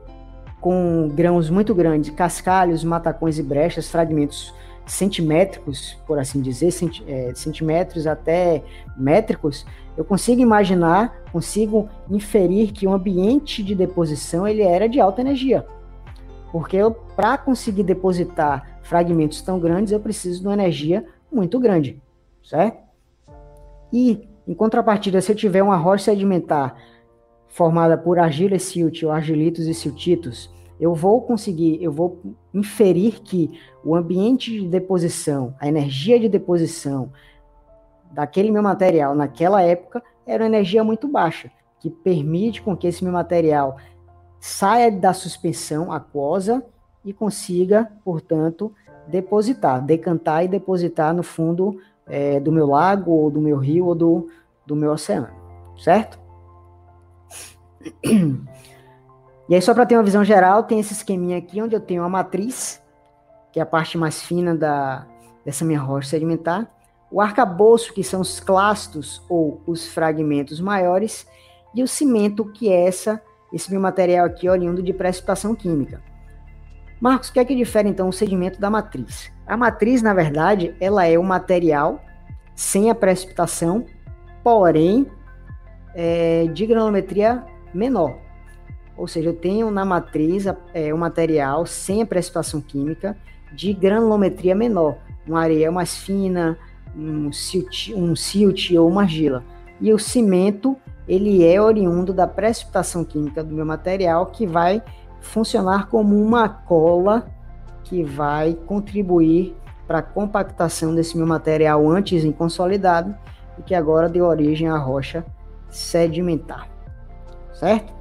[0.66, 4.52] com grãos muito grandes, cascalhos, matacões e brechas, fragmentos
[4.84, 8.64] centimétricos, por assim dizer, centi é, centímetros até
[8.96, 9.64] métricos,
[9.96, 15.64] eu consigo imaginar, consigo inferir que o ambiente de deposição ele era de alta energia.
[16.50, 16.78] Porque
[17.14, 22.02] para conseguir depositar fragmentos tão grandes, eu preciso de uma energia muito grande,
[22.42, 22.82] certo?
[23.92, 26.74] E, em contrapartida, se eu tiver uma rocha sedimentar
[27.46, 32.20] formada por argila silt ou argilitos e siltitos, eu vou conseguir, eu vou
[32.52, 37.10] inferir que o ambiente de deposição, a energia de deposição
[38.10, 41.50] daquele meu material naquela época era uma energia muito baixa,
[41.80, 43.76] que permite com que esse meu material
[44.40, 46.64] saia da suspensão aquosa
[47.04, 48.72] e consiga, portanto,
[49.06, 53.94] depositar, decantar e depositar no fundo é, do meu lago, ou do meu rio, ou
[53.94, 54.28] do,
[54.66, 55.28] do meu oceano,
[55.78, 56.18] certo?
[59.48, 62.02] E aí, só para ter uma visão geral, tem esse esqueminha aqui, onde eu tenho
[62.02, 62.82] a matriz,
[63.52, 65.06] que é a parte mais fina da,
[65.44, 66.68] dessa minha rocha sedimentar,
[67.10, 71.26] o arcabouço, que são os clastos ou os fragmentos maiores,
[71.74, 73.22] e o cimento, que é essa,
[73.52, 76.02] esse meu material aqui oriundo de precipitação química.
[77.00, 79.30] Marcos, o que é que difere então o sedimento da matriz?
[79.46, 82.02] A matriz, na verdade, ela é o material
[82.54, 83.84] sem a precipitação,
[84.42, 85.06] porém
[85.94, 88.25] é, de granulometria menor.
[88.96, 93.16] Ou seja, eu tenho na matriz é, o material sem precipitação química
[93.52, 96.58] de granulometria menor, uma areia mais fina,
[96.96, 99.44] um silt, um silt ou uma argila.
[99.80, 100.76] E o cimento,
[101.06, 104.82] ele é oriundo da precipitação química do meu material, que vai
[105.20, 107.26] funcionar como uma cola
[107.84, 109.54] que vai contribuir
[109.86, 113.14] para a compactação desse meu material antes inconsolidado
[113.58, 115.24] e que agora deu origem à rocha
[115.68, 116.68] sedimentar.
[117.52, 117.95] Certo?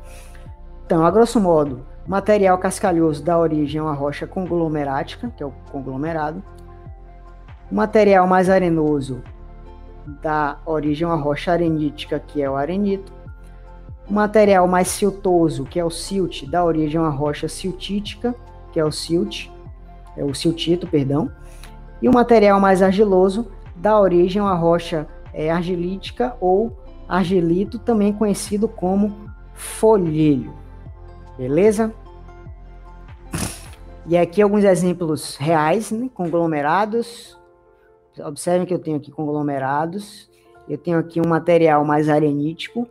[0.86, 5.52] Então, a grosso modo, material cascalhoso dá origem a uma rocha conglomerática, que é o
[5.72, 6.44] conglomerado.
[7.72, 9.24] O material mais arenoso
[10.22, 13.12] dá origem a uma rocha arenítica, que é o arenito.
[14.08, 18.36] O material mais siltoso, que é o silt, dá origem a uma rocha siltítica,
[18.72, 19.50] que é o silt,
[20.16, 21.32] é o siltito, perdão.
[22.00, 26.78] E o material mais argiloso dá origem a uma rocha é, argilítica ou
[27.10, 30.65] argilito, também conhecido como folhelho.
[31.38, 31.94] Beleza?
[34.08, 36.10] E aqui alguns exemplos reais, né?
[36.14, 37.38] conglomerados.
[38.20, 40.30] Observem que eu tenho aqui conglomerados.
[40.70, 42.88] Eu tenho aqui um material mais arenítico,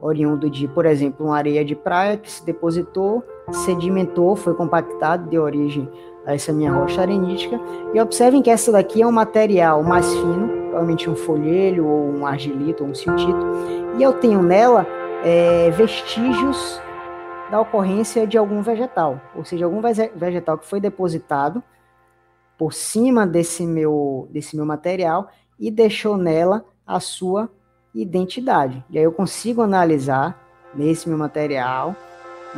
[0.00, 3.24] oriundo de, por exemplo, uma areia de praia que se depositou,
[3.64, 5.88] sedimentou, foi compactado, deu origem
[6.24, 7.60] a essa minha rocha arenítica.
[7.94, 12.26] E observem que essa daqui é um material mais fino, provavelmente um folhelho, ou um
[12.26, 13.46] argilito, ou um siltito.
[13.98, 14.86] E eu tenho nela
[15.24, 16.80] é, vestígios
[17.50, 21.62] da ocorrência de algum vegetal, ou seja, algum vegetal que foi depositado
[22.58, 25.28] por cima desse meu, desse meu material
[25.58, 27.48] e deixou nela a sua
[27.94, 28.84] identidade.
[28.90, 30.38] E aí eu consigo analisar
[30.74, 31.94] nesse meu material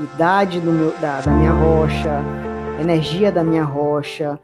[0.03, 2.22] idade meu, da, da minha rocha,
[2.80, 4.39] energia da minha rocha,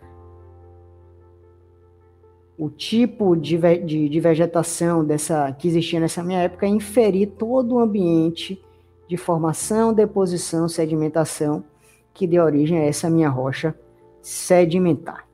[2.59, 7.79] o tipo de, de, de, vegetação dessa que existia nessa minha época, inferir todo o
[7.81, 8.61] ambiente
[9.09, 11.65] de formação, deposição, sedimentação,
[12.13, 13.75] que deu origem a essa minha rocha
[14.23, 15.27] sedimentar.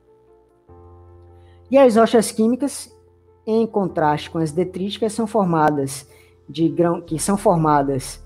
[1.69, 2.93] E as rochas químicas,
[3.47, 6.07] em contraste com as detríticas, são formadas
[6.49, 8.21] de grão, que são formadas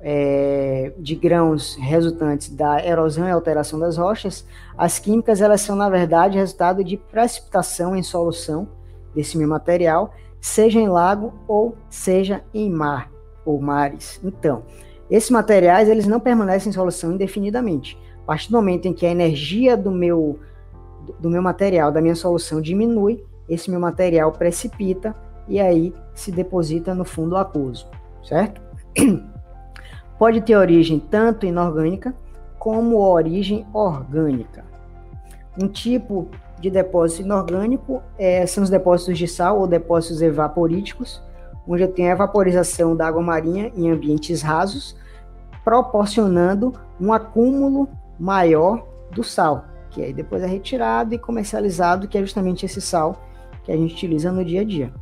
[0.00, 4.46] é, de grãos resultantes da erosão e alteração das rochas.
[4.78, 8.68] As químicas, elas são, na verdade, resultado de precipitação em solução
[9.14, 13.10] desse meu material, seja em lago ou seja em mar
[13.44, 14.20] ou mares.
[14.22, 14.62] Então,
[15.10, 17.98] esses materiais eles não permanecem em solução indefinidamente.
[18.22, 20.38] A partir do momento em que a energia do meu,
[21.20, 25.14] do meu material, da minha solução diminui, esse meu material precipita
[25.48, 27.88] e aí se deposita no fundo aquoso,
[28.24, 28.60] certo?
[30.18, 32.14] Pode ter origem tanto inorgânica
[32.58, 34.64] como origem orgânica.
[35.60, 36.28] Um tipo
[36.60, 41.22] de depósito inorgânico é, são os depósitos de sal ou depósitos evaporíticos,
[41.66, 44.96] onde eu tenho a vaporização da água marinha em ambientes rasos,
[45.64, 47.88] proporcionando um acúmulo
[48.18, 53.20] maior do sal, que aí depois é retirado e comercializado, que é justamente esse sal
[53.64, 54.92] que a gente utiliza no dia a dia.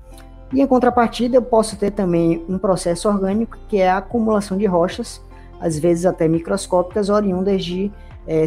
[0.53, 4.67] E em contrapartida, eu posso ter também um processo orgânico, que é a acumulação de
[4.67, 5.21] rochas,
[5.61, 7.91] às vezes até microscópicas, oriundas de
[8.27, 8.47] é,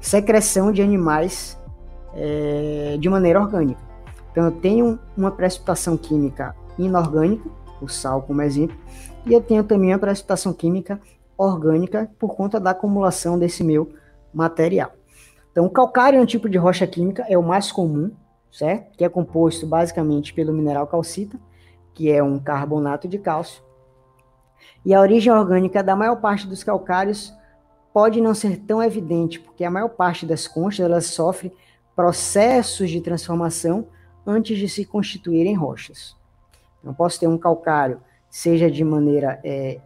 [0.00, 1.58] secreção de animais
[2.14, 3.89] é, de maneira orgânica.
[4.30, 7.48] Então, eu tenho uma precipitação química inorgânica,
[7.80, 8.76] o sal como exemplo,
[9.26, 11.00] e eu tenho também a precipitação química
[11.36, 13.92] orgânica por conta da acumulação desse meu
[14.32, 14.92] material.
[15.50, 18.12] Então, o calcário é um tipo de rocha química, é o mais comum,
[18.52, 18.96] certo?
[18.96, 21.38] Que é composto basicamente pelo mineral calcita,
[21.94, 23.62] que é um carbonato de cálcio.
[24.84, 27.34] E a origem orgânica da maior parte dos calcários
[27.92, 31.52] pode não ser tão evidente, porque a maior parte das conchas elas sofrem
[31.96, 33.88] processos de transformação
[34.26, 36.16] antes de se constituírem rochas.
[36.80, 39.80] Então, posso ter um calcário, seja de maneira é,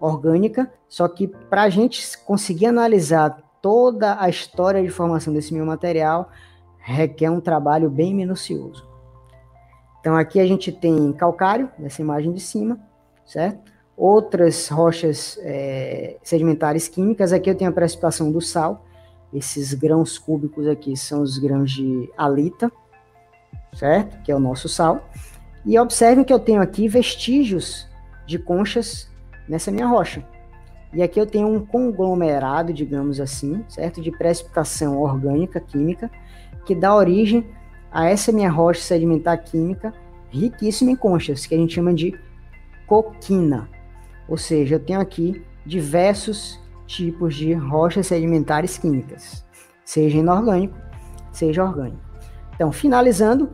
[0.00, 5.66] orgânica, só que para a gente conseguir analisar toda a história de formação desse meu
[5.66, 6.30] material,
[6.78, 8.86] requer um trabalho bem minucioso.
[10.00, 12.78] Então, aqui a gente tem calcário, nessa imagem de cima,
[13.24, 13.72] certo?
[13.96, 18.84] Outras rochas é, sedimentares químicas, aqui eu tenho a precipitação do sal,
[19.32, 22.70] esses grãos cúbicos aqui são os grãos de alita,
[23.76, 24.20] certo?
[24.22, 25.08] Que é o nosso sal.
[25.64, 27.86] E observem que eu tenho aqui vestígios
[28.26, 29.10] de conchas
[29.48, 30.24] nessa minha rocha.
[30.92, 34.00] E aqui eu tenho um conglomerado, digamos assim, certo?
[34.00, 36.10] De precipitação orgânica, química,
[36.64, 37.46] que dá origem
[37.90, 39.92] a essa minha rocha sedimentar química
[40.28, 42.18] riquíssima em conchas, que a gente chama de
[42.86, 43.68] coquina.
[44.28, 49.44] Ou seja, eu tenho aqui diversos tipos de rochas sedimentares químicas,
[49.84, 50.76] seja inorgânico,
[51.32, 52.00] seja orgânico.
[52.54, 53.50] Então, finalizando,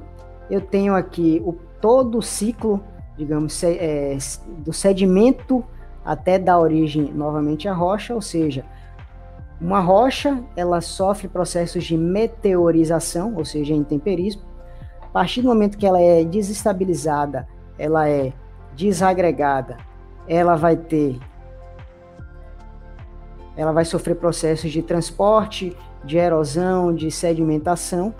[0.52, 2.84] eu tenho aqui o, todo o ciclo,
[3.16, 4.18] digamos, é,
[4.58, 5.64] do sedimento
[6.04, 8.62] até dar origem novamente à rocha, ou seja,
[9.58, 14.42] uma rocha ela sofre processos de meteorização, ou seja, intemperismo.
[15.00, 17.48] A partir do momento que ela é desestabilizada,
[17.78, 18.30] ela é
[18.76, 19.78] desagregada,
[20.28, 21.18] ela vai ter
[23.56, 25.74] ela vai sofrer processos de transporte,
[26.04, 28.14] de erosão, de sedimentação,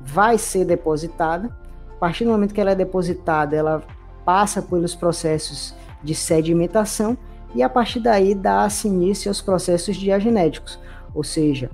[0.00, 1.61] vai ser depositada.
[2.02, 3.80] Partir do momento que ela é depositada, ela
[4.24, 5.72] passa pelos processos
[6.02, 7.16] de sedimentação
[7.54, 10.80] e a partir daí dá-se início aos processos diagenéticos,
[11.14, 11.70] ou seja,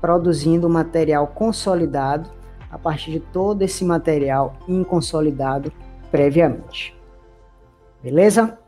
[0.00, 2.28] produzindo material consolidado
[2.68, 5.72] a partir de todo esse material inconsolidado
[6.10, 6.92] previamente.
[8.02, 8.58] Beleza?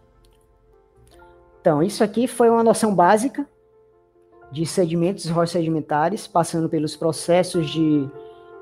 [1.60, 3.44] Então, isso aqui foi uma noção básica
[4.52, 8.08] de sedimentos rochas sedimentares, passando pelos processos de.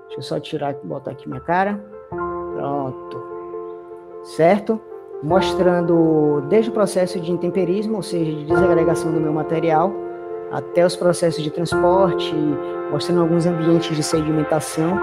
[0.07, 1.94] Deixa eu só tirar botar aqui minha cara.
[2.65, 3.23] Pronto.
[4.25, 4.81] Certo?
[5.25, 9.91] mostrando desde o processo de intemperismo, ou seja, de desagregação do meu material,
[10.53, 12.35] até os processos de transporte,
[12.91, 14.99] mostrando alguns ambientes de sedimentação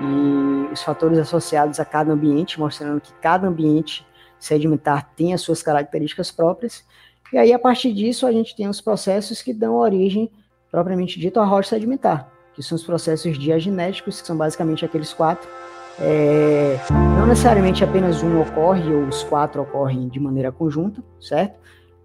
[0.00, 4.06] e os fatores associados a cada ambiente, mostrando que cada ambiente
[4.38, 6.84] sedimentar tem as suas características próprias.
[7.32, 10.30] E aí, a partir disso, a gente tem os processos que dão origem,
[10.70, 15.48] propriamente dito, à rocha sedimentar, que são os processos diagenéticos, que são basicamente aqueles quatro,
[15.98, 16.78] é,
[17.18, 21.58] não necessariamente apenas um ocorre ou os quatro ocorrem de maneira conjunta, certo?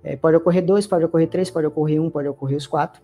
[0.03, 3.01] É, pode ocorrer dois, pode ocorrer três, pode ocorrer um, pode ocorrer os quatro.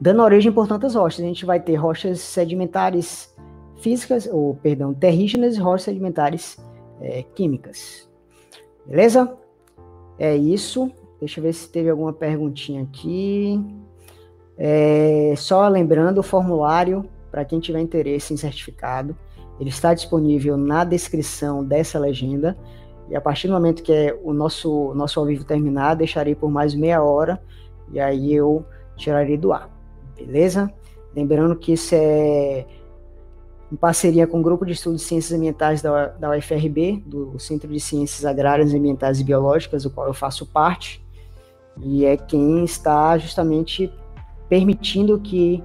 [0.00, 1.24] Dando origem, portanto, às rochas.
[1.24, 3.34] A gente vai ter rochas sedimentares
[3.76, 6.58] físicas, ou, perdão, terrígenas e rochas sedimentares
[7.00, 8.08] é, químicas.
[8.86, 9.36] Beleza?
[10.18, 10.90] É isso.
[11.18, 13.60] Deixa eu ver se teve alguma perguntinha aqui.
[14.56, 19.16] É, só lembrando o formulário para quem tiver interesse em certificado.
[19.60, 22.56] Ele está disponível na descrição dessa legenda.
[23.08, 26.50] E a partir do momento que é o nosso, nosso ao vivo terminar, deixarei por
[26.50, 27.40] mais meia hora
[27.92, 28.64] e aí eu
[28.96, 29.70] tirarei do ar.
[30.16, 30.72] Beleza?
[31.14, 32.66] Lembrando que isso é
[33.70, 37.72] em parceria com o Grupo de Estudos de Ciências Ambientais da, da UFRB, do Centro
[37.72, 41.04] de Ciências Agrárias, Ambientais e Biológicas, do qual eu faço parte,
[41.82, 43.92] e é quem está justamente
[44.48, 45.62] permitindo que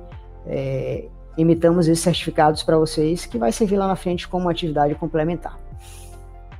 [0.47, 1.07] é,
[1.41, 5.57] emitamos esses certificados para vocês, que vai servir lá na frente como atividade complementar.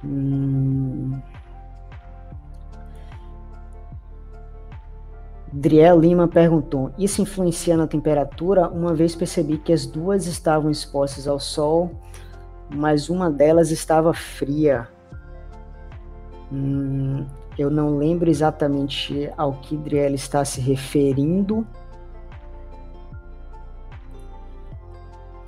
[0.04, 1.20] Hum...
[5.52, 8.70] Driel Lima perguntou: Isso influencia na temperatura?
[8.70, 11.92] Uma vez percebi que as duas estavam expostas ao sol,
[12.70, 14.88] mas uma delas estava fria.
[16.52, 17.26] Hum,
[17.58, 21.66] eu não lembro exatamente ao que Driel está se referindo.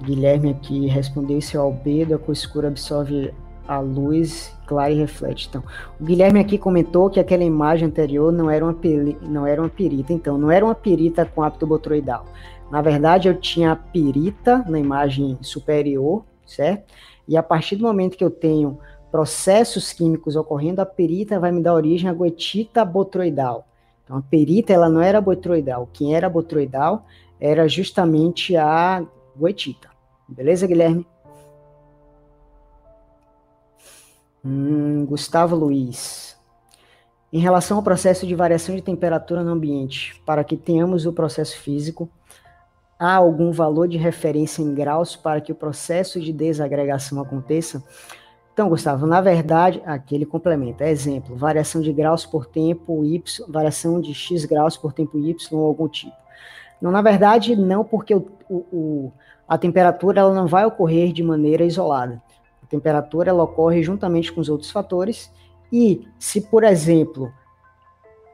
[0.03, 3.33] Guilherme aqui respondeu se o albedo, a cor escura absorve
[3.67, 5.47] a luz clara e reflete.
[5.47, 5.63] Então,
[5.99, 9.69] o Guilherme aqui comentou que aquela imagem anterior não era uma, peri, não era uma
[9.69, 10.11] pirita.
[10.11, 12.25] Então, não era uma pirita com hábito botroidal.
[12.71, 16.93] Na verdade, eu tinha a pirita na imagem superior, certo?
[17.27, 18.79] E a partir do momento que eu tenho
[19.11, 23.67] processos químicos ocorrendo, a perita vai me dar origem à goetita botroidal.
[24.03, 25.87] Então, a perita ela não era botroidal.
[25.93, 27.05] Quem era botroidal
[27.39, 29.05] era justamente a
[29.35, 29.90] goetita.
[30.31, 31.05] Beleza, Guilherme?
[34.43, 36.37] Hum, Gustavo Luiz.
[37.33, 41.57] Em relação ao processo de variação de temperatura no ambiente, para que tenhamos o processo
[41.57, 42.09] físico,
[42.97, 47.83] há algum valor de referência em graus para que o processo de desagregação aconteça?
[48.53, 50.87] Então, Gustavo, na verdade, aqui ele complementa.
[50.87, 55.65] Exemplo, variação de graus por tempo y, variação de x graus por tempo y ou
[55.65, 56.15] algum tipo.
[56.81, 59.11] Não, na verdade, não, porque o, o,
[59.51, 62.23] a temperatura ela não vai ocorrer de maneira isolada.
[62.63, 65.29] A temperatura ela ocorre juntamente com os outros fatores
[65.69, 67.29] e se, por exemplo,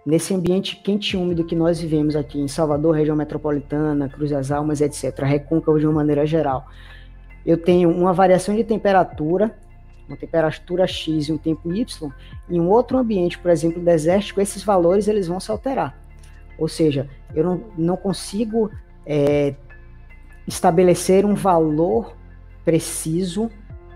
[0.05, 4.51] nesse ambiente quente e úmido que nós vivemos aqui em Salvador, região metropolitana, Cruz das
[4.51, 6.67] Almas, etc., recôncavo de uma maneira geral,
[7.43, 9.57] eu tenho uma variação de temperatura,
[10.07, 12.11] uma temperatura X e um tempo Y,
[12.47, 15.97] em um outro ambiente, por exemplo, desértico, esses valores eles vão se alterar.
[16.59, 18.69] Ou seja, eu não, não consigo
[19.03, 19.55] é,
[20.47, 22.15] estabelecer um valor
[22.63, 23.49] preciso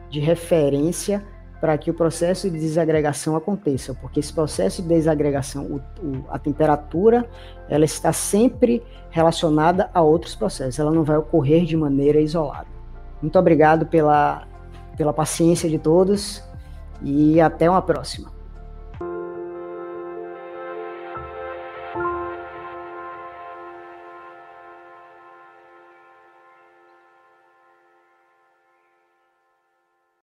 [0.10, 1.24] de referência
[1.62, 6.40] para que o processo de desagregação aconteça, porque esse processo de desagregação, o, o, a
[6.40, 7.30] temperatura,
[7.70, 12.68] ela está sempre relacionada a outros processos, ela não vai ocorrer de maneira isolada.
[13.22, 14.48] Muito obrigado pela,
[14.98, 16.44] pela paciência de todos
[17.04, 18.31] e até uma próxima.